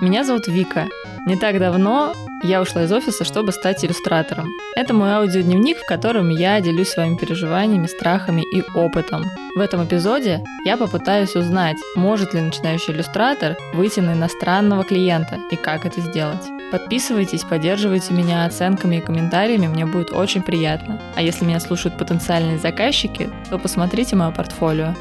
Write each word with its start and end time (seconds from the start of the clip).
Меня 0.00 0.24
зовут 0.24 0.48
Вика. 0.48 0.88
Не 1.26 1.36
так 1.36 1.58
давно 1.58 2.14
я 2.42 2.62
ушла 2.62 2.84
из 2.84 2.92
офиса, 2.92 3.22
чтобы 3.22 3.52
стать 3.52 3.84
иллюстратором. 3.84 4.48
Это 4.74 4.94
мой 4.94 5.10
аудиодневник, 5.10 5.76
в 5.76 5.86
котором 5.86 6.30
я 6.30 6.58
делюсь 6.62 6.88
своими 6.88 7.16
переживаниями, 7.16 7.86
страхами 7.86 8.40
и 8.40 8.62
опытом. 8.74 9.26
В 9.54 9.60
этом 9.60 9.84
эпизоде 9.84 10.42
я 10.64 10.78
попытаюсь 10.78 11.36
узнать, 11.36 11.76
может 11.96 12.32
ли 12.32 12.40
начинающий 12.40 12.94
иллюстратор 12.94 13.58
выйти 13.74 14.00
на 14.00 14.14
иностранного 14.14 14.84
клиента 14.84 15.38
и 15.50 15.56
как 15.56 15.84
это 15.84 16.00
сделать. 16.00 16.48
Подписывайтесь, 16.72 17.42
поддерживайте 17.42 18.14
меня 18.14 18.46
оценками 18.46 18.96
и 18.96 19.00
комментариями, 19.00 19.66
мне 19.66 19.84
будет 19.84 20.12
очень 20.12 20.42
приятно. 20.42 20.98
А 21.14 21.20
если 21.20 21.44
меня 21.44 21.60
слушают 21.60 21.98
потенциальные 21.98 22.58
заказчики, 22.58 23.28
то 23.50 23.58
посмотрите 23.58 24.16
мое 24.16 24.30
портфолио. 24.30 24.94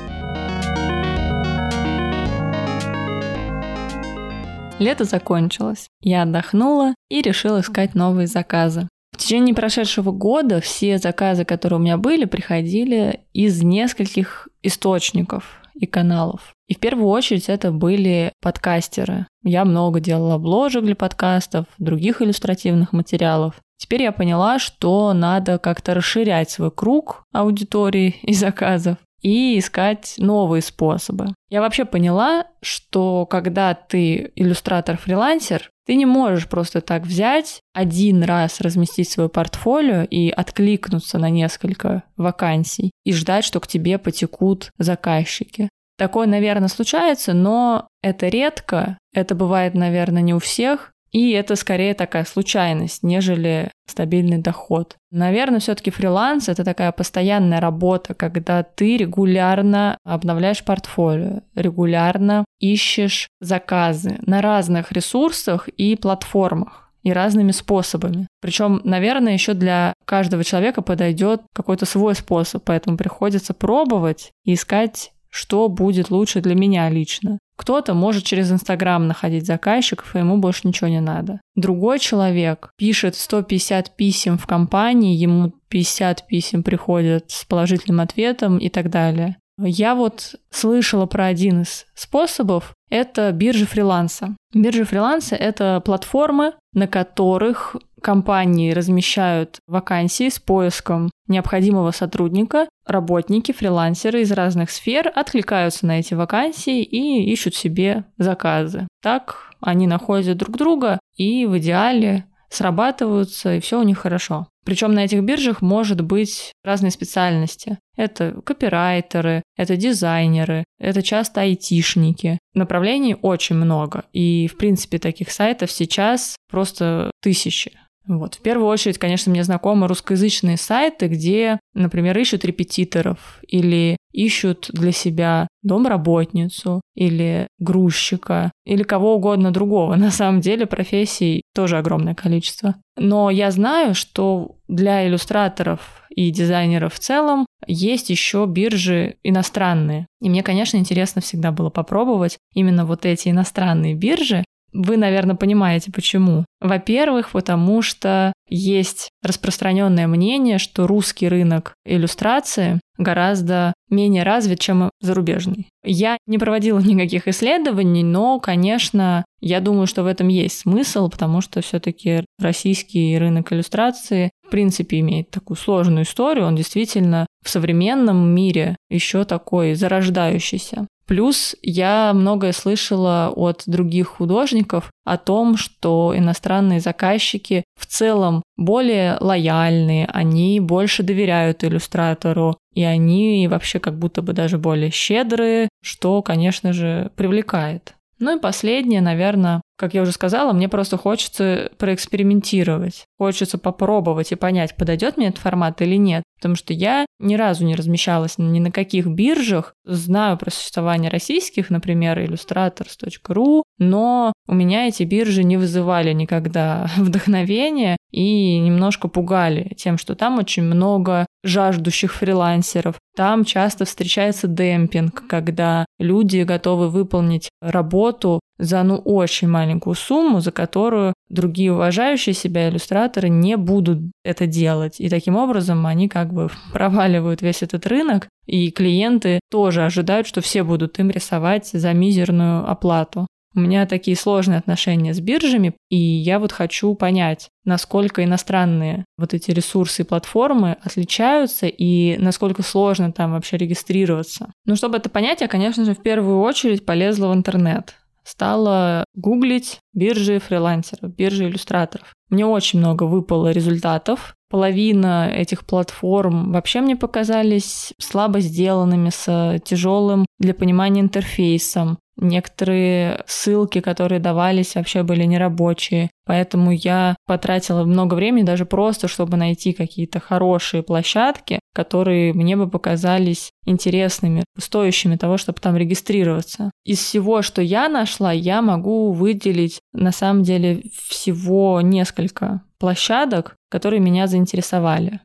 Лето 4.79 5.03
закончилось. 5.03 5.87
Я 6.01 6.23
отдохнула 6.23 6.95
и 7.09 7.21
решила 7.21 7.59
искать 7.59 7.95
новые 7.95 8.27
заказы. 8.27 8.87
В 9.11 9.17
течение 9.17 9.53
прошедшего 9.53 10.11
года 10.11 10.61
все 10.61 10.97
заказы, 10.97 11.43
которые 11.43 11.79
у 11.79 11.81
меня 11.81 11.97
были, 11.97 12.23
приходили 12.23 13.25
из 13.33 13.61
нескольких 13.61 14.47
источников 14.63 15.61
и 15.75 15.85
каналов. 15.85 16.53
И 16.67 16.75
в 16.75 16.79
первую 16.79 17.09
очередь 17.09 17.49
это 17.49 17.73
были 17.73 18.31
подкастеры. 18.41 19.27
Я 19.43 19.65
много 19.65 19.99
делала 19.99 20.35
обложек 20.35 20.85
для 20.85 20.95
подкастов, 20.95 21.65
других 21.77 22.21
иллюстративных 22.21 22.93
материалов. 22.93 23.55
Теперь 23.77 24.03
я 24.03 24.13
поняла, 24.13 24.59
что 24.59 25.13
надо 25.13 25.57
как-то 25.57 25.93
расширять 25.93 26.49
свой 26.49 26.71
круг 26.71 27.23
аудитории 27.33 28.15
и 28.21 28.33
заказов 28.33 28.97
и 29.21 29.59
искать 29.59 30.15
новые 30.17 30.61
способы. 30.61 31.27
Я 31.49 31.61
вообще 31.61 31.85
поняла, 31.85 32.45
что 32.61 33.25
когда 33.25 33.73
ты 33.73 34.31
иллюстратор-фрилансер, 34.35 35.69
ты 35.85 35.95
не 35.95 36.05
можешь 36.05 36.47
просто 36.47 36.81
так 36.81 37.03
взять, 37.03 37.61
один 37.73 38.23
раз 38.23 38.61
разместить 38.61 39.09
свое 39.09 39.29
портфолио 39.29 40.03
и 40.03 40.29
откликнуться 40.29 41.17
на 41.17 41.29
несколько 41.29 42.03
вакансий 42.15 42.91
и 43.03 43.13
ждать, 43.13 43.43
что 43.43 43.59
к 43.59 43.67
тебе 43.67 43.97
потекут 43.97 44.71
заказчики. 44.77 45.69
Такое, 45.97 46.27
наверное, 46.27 46.69
случается, 46.69 47.33
но 47.33 47.87
это 48.01 48.27
редко, 48.27 48.97
это 49.13 49.35
бывает, 49.35 49.73
наверное, 49.73 50.21
не 50.21 50.33
у 50.33 50.39
всех, 50.39 50.93
и 51.11 51.31
это 51.31 51.55
скорее 51.55 51.93
такая 51.93 52.23
случайность, 52.23 53.03
нежели 53.03 53.71
стабильный 53.89 54.37
доход. 54.37 54.95
Наверное, 55.11 55.59
все-таки 55.59 55.91
фриланс 55.91 56.49
это 56.49 56.63
такая 56.63 56.91
постоянная 56.91 57.59
работа, 57.59 58.13
когда 58.13 58.63
ты 58.63 58.97
регулярно 58.97 59.97
обновляешь 60.03 60.63
портфолио, 60.63 61.41
регулярно 61.55 62.45
ищешь 62.59 63.27
заказы 63.41 64.17
на 64.25 64.41
разных 64.41 64.91
ресурсах 64.91 65.67
и 65.67 65.95
платформах 65.95 66.91
и 67.01 67.13
разными 67.13 67.51
способами. 67.51 68.27
Причем, 68.41 68.81
наверное, 68.83 69.33
еще 69.33 69.53
для 69.53 69.93
каждого 70.05 70.43
человека 70.43 70.81
подойдет 70.81 71.41
какой-то 71.53 71.85
свой 71.85 72.13
способ, 72.13 72.63
поэтому 72.65 72.97
приходится 72.97 73.53
пробовать 73.53 74.31
и 74.43 74.53
искать 74.53 75.11
что 75.29 75.69
будет 75.69 76.09
лучше 76.09 76.41
для 76.41 76.55
меня 76.55 76.89
лично. 76.89 77.39
Кто-то 77.59 77.93
может 77.93 78.23
через 78.23 78.49
Инстаграм 78.53 79.05
находить 79.05 79.45
заказчиков, 79.45 80.15
и 80.15 80.19
ему 80.19 80.37
больше 80.37 80.65
ничего 80.65 80.87
не 80.87 81.01
надо. 81.01 81.41
Другой 81.57 81.99
человек 81.99 82.71
пишет 82.77 83.17
150 83.17 83.97
писем 83.97 84.37
в 84.37 84.47
компании, 84.47 85.17
ему 85.17 85.51
50 85.67 86.25
писем 86.25 86.63
приходят 86.63 87.25
с 87.27 87.43
положительным 87.43 87.99
ответом 87.99 88.59
и 88.59 88.69
так 88.69 88.89
далее. 88.89 89.35
Я 89.61 89.93
вот 89.93 90.35
слышала 90.49 91.05
про 91.05 91.25
один 91.25 91.63
из 91.63 91.85
способов. 91.95 92.73
Это 92.89 93.29
биржи 93.33 93.65
фриланса. 93.65 94.37
Биржи 94.53 94.85
фриланса— 94.85 95.35
это 95.39 95.81
платформы, 95.83 96.53
на 96.71 96.87
которых 96.87 97.75
компании 98.01 98.71
размещают 98.71 99.59
вакансии 99.67 100.29
с 100.29 100.39
поиском 100.39 101.09
необходимого 101.27 101.91
сотрудника. 101.91 102.67
Работники, 102.85 103.51
фрилансеры 103.51 104.21
из 104.21 104.31
разных 104.31 104.71
сфер 104.71 105.11
откликаются 105.13 105.85
на 105.85 105.99
эти 105.99 106.13
вакансии 106.13 106.81
и 106.81 107.31
ищут 107.31 107.55
себе 107.55 108.05
заказы. 108.17 108.87
Так 109.01 109.51
они 109.61 109.87
находят 109.87 110.37
друг 110.37 110.57
друга 110.57 110.99
и 111.15 111.45
в 111.45 111.57
идеале 111.57 112.25
срабатываются, 112.49 113.55
и 113.55 113.59
все 113.59 113.79
у 113.79 113.83
них 113.83 113.99
хорошо. 113.99 114.47
Причем 114.65 114.93
на 114.93 115.05
этих 115.05 115.21
биржах 115.21 115.61
может 115.61 116.01
быть 116.01 116.51
разные 116.63 116.91
специальности. 116.91 117.77
Это 117.95 118.41
копирайтеры, 118.43 119.43
это 119.57 119.77
дизайнеры, 119.77 120.63
это 120.79 121.01
часто 121.01 121.41
айтишники. 121.41 122.37
Направлений 122.53 123.15
очень 123.21 123.55
много. 123.55 124.05
И, 124.13 124.47
в 124.47 124.57
принципе, 124.57 124.99
таких 124.99 125.31
сайтов 125.31 125.71
сейчас 125.71 126.35
просто 126.49 127.11
тысячи. 127.21 127.71
Вот. 128.09 128.35
В 128.35 128.41
первую 128.41 128.67
очередь, 128.67 128.97
конечно, 128.97 129.31
мне 129.31 129.43
знакомы 129.43 129.87
русскоязычные 129.87 130.57
сайты, 130.57 131.07
где, 131.07 131.59
например, 131.75 132.17
ищут 132.17 132.43
репетиторов 132.43 133.39
или 133.47 133.97
ищут 134.11 134.71
для 134.73 134.91
себя 134.91 135.47
домработницу 135.61 136.81
или 136.95 137.47
грузчика 137.59 138.51
или 138.65 138.81
кого 138.81 139.15
угодно 139.15 139.51
другого. 139.51 139.95
На 139.95 140.09
самом 140.09 140.41
деле 140.41 140.65
профессий 140.65 141.43
тоже 141.53 141.77
огромное 141.77 142.15
количество. 142.15 142.75
Но 142.97 143.29
я 143.29 143.51
знаю, 143.51 143.93
что 143.93 144.57
для 144.67 145.07
иллюстраторов 145.07 146.03
и 146.09 146.31
дизайнеров 146.31 146.95
в 146.95 146.99
целом 146.99 147.45
есть 147.67 148.09
еще 148.09 148.47
биржи 148.47 149.17
иностранные. 149.23 150.07
И 150.19 150.29
мне, 150.29 150.41
конечно, 150.41 150.77
интересно 150.77 151.21
всегда 151.21 151.51
было 151.51 151.69
попробовать 151.69 152.39
именно 152.55 152.85
вот 152.85 153.05
эти 153.05 153.29
иностранные 153.29 153.93
биржи, 153.93 154.43
вы, 154.73 154.97
наверное, 154.97 155.35
понимаете, 155.35 155.91
почему. 155.91 156.45
Во-первых, 156.61 157.31
потому 157.31 157.81
что 157.81 158.33
есть 158.47 159.09
распространенное 159.23 160.07
мнение, 160.07 160.57
что 160.57 160.87
русский 160.87 161.27
рынок 161.27 161.73
иллюстрации 161.85 162.79
гораздо 162.97 163.73
менее 163.89 164.23
развит, 164.23 164.59
чем 164.59 164.89
зарубежный. 165.01 165.69
Я 165.83 166.17
не 166.27 166.37
проводила 166.37 166.79
никаких 166.83 167.27
исследований, 167.27 168.03
но, 168.03 168.39
конечно, 168.39 169.25
я 169.41 169.61
думаю, 169.61 169.87
что 169.87 170.03
в 170.03 170.07
этом 170.07 170.27
есть 170.27 170.59
смысл, 170.59 171.09
потому 171.09 171.41
что 171.41 171.61
все-таки 171.61 172.25
российский 172.39 173.17
рынок 173.17 173.53
иллюстрации 173.53 174.31
в 174.45 174.49
принципе 174.49 174.99
имеет 174.99 175.29
такую 175.29 175.57
сложную 175.57 176.03
историю. 176.03 176.45
Он 176.45 176.55
действительно 176.55 177.25
в 177.43 177.49
современном 177.49 178.29
мире 178.29 178.75
еще 178.89 179.23
такой 179.23 179.75
зарождающийся. 179.75 180.87
Плюс 181.09 181.55
я 181.63 182.13
многое 182.13 182.51
слышала 182.51 183.33
от 183.35 183.63
других 183.65 184.09
художников 184.09 184.91
о 185.05 185.17
том, 185.17 185.57
что 185.57 186.13
иностранные 186.15 186.79
заказчики 186.79 187.63
в 187.75 187.87
целом 187.87 188.43
более 188.57 189.17
лояльные, 189.19 190.05
они 190.05 190.59
больше 190.59 191.01
доверяют 191.01 191.63
иллюстратору, 191.63 192.59
и 192.75 192.83
они 192.83 193.47
вообще 193.49 193.79
как 193.79 193.97
будто 193.97 194.21
бы 194.21 194.33
даже 194.33 194.59
более 194.59 194.91
щедрые, 194.91 195.69
что, 195.81 196.21
конечно 196.21 196.73
же, 196.73 197.09
привлекает. 197.15 197.95
Ну 198.19 198.37
и 198.37 198.39
последнее, 198.39 199.01
наверное, 199.01 199.61
как 199.77 199.95
я 199.95 200.03
уже 200.03 200.11
сказала, 200.11 200.53
мне 200.53 200.69
просто 200.69 200.97
хочется 200.97 201.71
проэкспериментировать. 201.79 203.05
Хочется 203.17 203.57
попробовать 203.57 204.31
и 204.31 204.35
понять, 204.35 204.75
подойдет 204.75 205.17
мне 205.17 205.29
этот 205.29 205.39
формат 205.39 205.81
или 205.81 205.95
нет. 205.95 206.23
Потому 206.39 206.55
что 206.55 206.73
я 206.73 207.05
ни 207.19 207.35
разу 207.35 207.65
не 207.65 207.75
размещалась 207.75 208.37
ни 208.37 208.59
на 208.59 208.71
каких 208.71 209.07
биржах. 209.07 209.75
Знаю 209.83 210.37
про 210.37 210.49
существование 210.51 211.11
российских, 211.11 211.69
например, 211.69 212.17
illustrators.ru, 212.19 213.63
но 213.77 214.31
у 214.49 214.55
меня 214.55 214.87
эти 214.87 215.03
биржи 215.03 215.43
не 215.43 215.57
вызывали 215.57 216.11
никогда 216.11 216.89
вдохновения 216.97 217.97
и 218.09 218.57
немножко 218.57 219.07
пугали 219.07 219.75
тем, 219.77 219.99
что 219.99 220.15
там 220.15 220.39
очень 220.39 220.63
много 220.63 221.27
жаждущих 221.43 222.13
фрилансеров. 222.15 222.95
Там 223.15 223.45
часто 223.45 223.85
встречается 223.85 224.47
демпинг, 224.47 225.27
когда 225.27 225.85
люди 225.99 226.41
готовы 226.41 226.89
выполнить 226.89 227.49
работу 227.61 228.39
за 228.57 228.81
ну 228.81 228.95
очень 228.95 229.47
маленькую 229.47 229.93
сумму, 229.93 230.41
за 230.41 230.51
которую 230.51 231.13
другие 231.29 231.71
уважающие 231.71 232.33
себя 232.33 232.69
иллюстраторы 232.69 233.29
не 233.29 233.55
будут 233.55 233.99
это 234.23 234.47
делать. 234.47 234.99
И 234.99 235.09
таким 235.09 235.35
образом 235.35 235.85
они 235.85 236.09
как 236.09 236.33
бы 236.33 236.49
проваливают 236.73 237.43
весь 237.43 237.61
этот 237.61 237.85
рынок, 237.85 238.27
и 238.47 238.71
клиенты 238.71 239.39
тоже 239.51 239.85
ожидают, 239.85 240.25
что 240.25 240.41
все 240.41 240.63
будут 240.63 240.97
им 240.97 241.11
рисовать 241.11 241.67
за 241.67 241.93
мизерную 241.93 242.67
оплату. 242.67 243.27
У 243.55 243.59
меня 243.59 243.85
такие 243.87 244.15
сложные 244.15 244.59
отношения 244.59 245.13
с 245.13 245.19
биржами, 245.19 245.73
и 245.89 245.97
я 245.97 246.39
вот 246.39 246.51
хочу 246.51 246.93
понять, 246.93 247.49
насколько 247.65 248.23
иностранные 248.23 249.05
вот 249.17 249.33
эти 249.33 249.51
ресурсы 249.51 250.03
и 250.03 250.05
платформы 250.05 250.77
отличаются 250.83 251.65
и 251.65 252.17
насколько 252.17 252.61
сложно 252.61 253.11
там 253.11 253.31
вообще 253.31 253.57
регистрироваться. 253.57 254.51
Но 254.65 254.75
чтобы 254.75 254.97
это 254.97 255.09
понять, 255.09 255.41
я, 255.41 255.47
конечно 255.47 255.83
же, 255.83 255.95
в 255.95 256.01
первую 256.01 256.41
очередь 256.41 256.85
полезла 256.85 257.29
в 257.29 257.33
интернет 257.33 257.95
стала 258.29 259.05
гуглить 259.15 259.79
биржи 259.93 260.39
фрилансеров, 260.39 261.13
биржи 261.15 261.45
иллюстраторов. 261.45 262.13
Мне 262.29 262.45
очень 262.45 262.79
много 262.79 263.03
выпало 263.03 263.51
результатов. 263.51 264.35
Половина 264.49 265.29
этих 265.29 265.65
платформ 265.65 266.51
вообще 266.51 266.81
мне 266.81 266.95
показались 266.95 267.93
слабо 267.99 268.39
сделанными, 268.39 269.09
с 269.09 269.59
тяжелым 269.65 270.25
для 270.39 270.53
понимания 270.53 271.01
интерфейсом. 271.01 271.97
Некоторые 272.19 273.23
ссылки, 273.27 273.79
которые 273.81 274.19
давались, 274.19 274.75
вообще 274.75 275.03
были 275.03 275.23
нерабочие. 275.23 276.09
Поэтому 276.25 276.71
я 276.71 277.15
потратила 277.25 277.83
много 277.83 278.13
времени 278.13 278.43
даже 278.43 278.65
просто, 278.65 279.07
чтобы 279.07 279.37
найти 279.37 279.73
какие-то 279.73 280.19
хорошие 280.19 280.83
площадки, 280.83 281.59
которые 281.73 282.33
мне 282.33 282.55
бы 282.55 282.69
показались 282.69 283.51
интересными, 283.65 284.43
стоящими 284.57 285.15
того, 285.15 285.37
чтобы 285.37 285.59
там 285.59 285.75
регистрироваться. 285.75 286.71
Из 286.85 286.99
всего, 286.99 287.41
что 287.41 287.61
я 287.61 287.89
нашла, 287.89 288.31
я 288.31 288.61
могу 288.61 289.11
выделить 289.11 289.79
на 289.93 290.11
самом 290.11 290.43
деле 290.43 290.83
всего 291.07 291.81
несколько 291.81 292.61
площадок, 292.79 293.55
которые 293.69 293.99
меня 293.99 294.27
заинтересовали. 294.27 295.21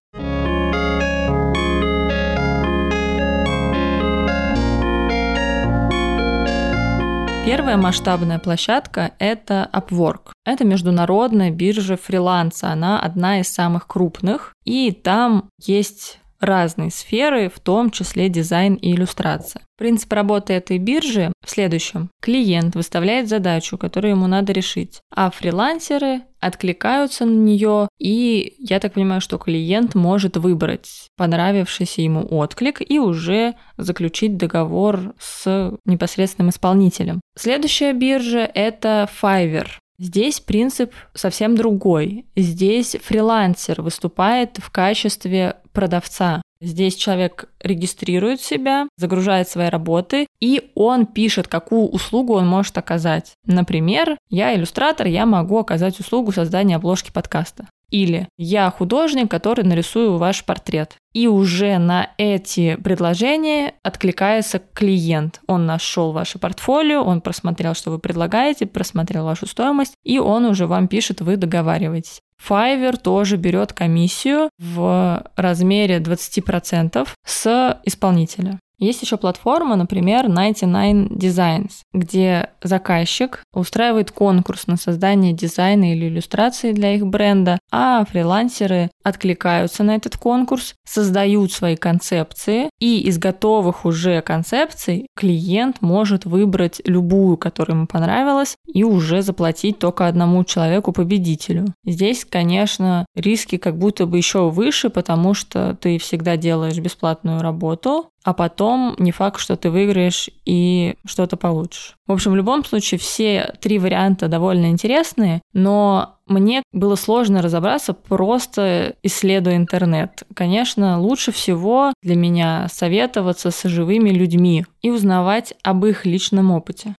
Первая 7.45 7.77
масштабная 7.77 8.39
площадка– 8.39 9.13
это 9.19 9.69
Upwork. 9.75 10.33
Это 10.47 10.65
международная 10.65 11.51
биржа 11.51 11.99
фриланса. 11.99 12.71
Она 12.71 12.99
одна 12.99 13.41
из 13.41 13.49
самых 13.49 13.87
крупных. 13.87 14.55
И 14.65 14.93
там 14.93 15.51
есть 15.61 16.21
разные 16.45 16.91
сферы, 16.91 17.49
в 17.49 17.61
том 17.61 17.91
числе 17.91 18.29
дизайн 18.29 18.75
и 18.75 18.93
иллюстрация. 18.93 19.63
Принцип 19.77 20.13
работы 20.13 20.53
этой 20.53 20.79
биржи 20.79 21.33
в 21.45 21.51
следующем. 21.51 22.11
Клиент 22.23 22.77
выставляет 22.77 23.29
задачу, 23.29 23.77
которую 23.77 24.13
ему 24.13 24.27
надо 24.27 24.53
решить, 24.53 25.01
а 25.11 25.31
фрилансеры 25.31 26.21
откликаются 26.41 27.25
на 27.25 27.33
нее, 27.33 27.89
и 27.99 28.55
я 28.59 28.79
так 28.79 28.93
понимаю, 28.93 29.21
что 29.21 29.39
клиент 29.39 29.95
может 29.95 30.37
выбрать 30.37 31.09
понравившийся 31.17 32.03
ему 32.03 32.27
отклик 32.31 32.83
и 32.87 32.99
уже 32.99 33.55
заключить 33.77 34.37
договор 34.37 35.15
с 35.19 35.73
непосредственным 35.87 36.51
исполнителем. 36.51 37.21
Следующая 37.37 37.95
биржа– 37.95 38.49
это 38.55 39.09
Fiverr. 39.23 39.69
Здесь 39.99 40.41
принцип 40.41 40.93
совсем 41.15 41.57
другой. 41.57 42.27
Здесь 42.35 42.97
фрилансер 43.03 43.81
выступает 43.81 44.59
в 44.59 44.71
качестве 44.71 45.57
продавца. 45.75 46.41
Здесь 46.63 46.95
человек 46.97 47.51
регистрирует 47.61 48.41
себя, 48.41 48.89
загружает 48.97 49.51
свои 49.51 49.69
работы, 49.69 50.27
и 50.41 50.71
он 50.75 51.05
пишет, 51.05 51.47
какую 51.47 51.89
услугу 51.89 52.35
он 52.35 52.47
может 52.47 52.79
оказать. 52.79 53.35
Например, 53.45 54.17
я 54.31 54.55
иллюстратор, 54.55 55.07
я 55.07 55.27
могу 55.27 55.59
оказать 55.59 56.01
услугу 56.01 56.33
создания 56.33 56.77
обложки 56.77 57.13
подкаста. 57.13 57.69
Или 57.95 58.27
я 58.37 58.73
художник, 58.73 59.31
который 59.31 59.65
нарисую 59.65 60.17
ваш 60.17 60.45
портрет. 60.45 60.97
И 61.13 61.29
уже 61.29 61.79
на 61.79 62.11
эти 62.19 62.75
предложения 62.75 63.75
откликается 63.85 64.61
клиент. 64.75 65.41
Он 65.47 65.65
нашел 65.65 66.11
ваше 66.11 66.41
портфолио, 66.41 67.05
он 67.05 67.21
просмотрел, 67.21 67.75
что 67.75 67.93
вы 67.93 68.01
предлагаете, 68.01 68.67
просмотрел 68.67 69.25
вашу 69.25 69.47
стоимость, 69.47 69.95
и 70.03 70.19
он 70.19 70.45
уже 70.45 70.67
вам 70.67 70.89
пишет, 70.89 71.21
вы 71.21 71.37
договариваетесь. 71.37 72.21
Fiverr 72.45 72.97
тоже 72.97 73.37
берет 73.37 73.73
комиссию 73.73 74.51
в 74.59 75.25
размере 75.37 75.99
20% 75.99 77.09
с 77.25 77.81
исполнителя. 77.85 78.59
Есть 78.85 79.01
еще 79.01 79.17
платформа, 79.17 79.77
например, 79.77 80.27
99 80.27 81.13
Designs, 81.13 81.71
где 81.95 82.51
заказчик 82.63 83.43
устраивает 83.55 84.11
конкурс 84.11 84.67
на 84.67 84.77
создание 84.77 85.33
дизайна 85.33 85.93
или 85.93 86.09
иллюстрации 86.09 86.73
для 86.73 86.95
их 86.95 87.07
бренда, 87.07 87.59
а 87.73 88.05
фрилансеры 88.05 88.91
откликаются 89.03 89.85
на 89.85 89.97
этот 89.97 90.19
конкурс, 90.19 90.75
создают 90.85 91.53
свои 91.53 91.77
концепции, 91.77 92.69
и 92.79 93.01
из 93.01 93.19
готовых 93.19 93.87
уже 93.87 94.21
концепций 94.21 95.07
клиент 95.17 95.81
может 95.81 96.27
выбрать 96.27 96.83
любую, 96.85 97.39
которая 97.39 97.77
ему 97.77 97.87
понравилась, 97.87 98.57
и 98.67 98.85
уже 98.85 99.23
заплатить 99.23 99.79
только 99.79 100.07
одному 100.07 100.45
человеку-победителю. 100.45 101.67
Здесь, 101.87 102.27
конечно, 102.27 103.07
риски 103.15 103.57
как 103.57 103.79
будто 103.79 104.05
бы 104.07 104.19
еще 104.19 104.51
выше, 104.51 104.91
потому 104.91 105.33
что 105.33 105.75
ты 105.81 105.99
всегда 105.99 106.37
делаешь 106.37 106.79
бесплатную 106.79 107.41
работу, 107.41 108.11
а 108.25 108.33
потом 108.33 108.97
не 108.99 109.13
факт, 109.13 109.39
что 109.39 109.57
ты 109.57 109.71
выиграешь 109.71 110.31
и 110.45 110.97
что-то 111.05 111.37
получишь. 111.37 111.95
В 112.07 112.13
общем, 112.13 112.33
в 112.33 112.37
любом 112.37 112.65
случае 112.65 112.99
все 112.99 113.55
три 113.61 113.79
варианта 113.79 114.29
довольно 114.29 114.67
интересные, 114.67 115.43
но 115.53 116.17
мне 116.27 116.63
было 116.73 116.97
сложно 116.97 117.43
разобраться, 117.43 117.93
просто 117.93 118.97
исследуя 119.03 119.57
интернет. 119.57 120.25
Конечно, 120.35 120.99
лучше 120.99 121.33
всего 121.33 121.93
для 122.03 122.17
меня 122.17 122.67
советоваться 122.73 123.51
с 123.51 123.63
живыми 123.65 124.11
людьми 124.11 124.65
и 124.81 124.91
узнавать 124.91 125.55
об 125.63 125.85
их 125.85 126.07
личном 126.07 126.51
опыте. 126.51 126.95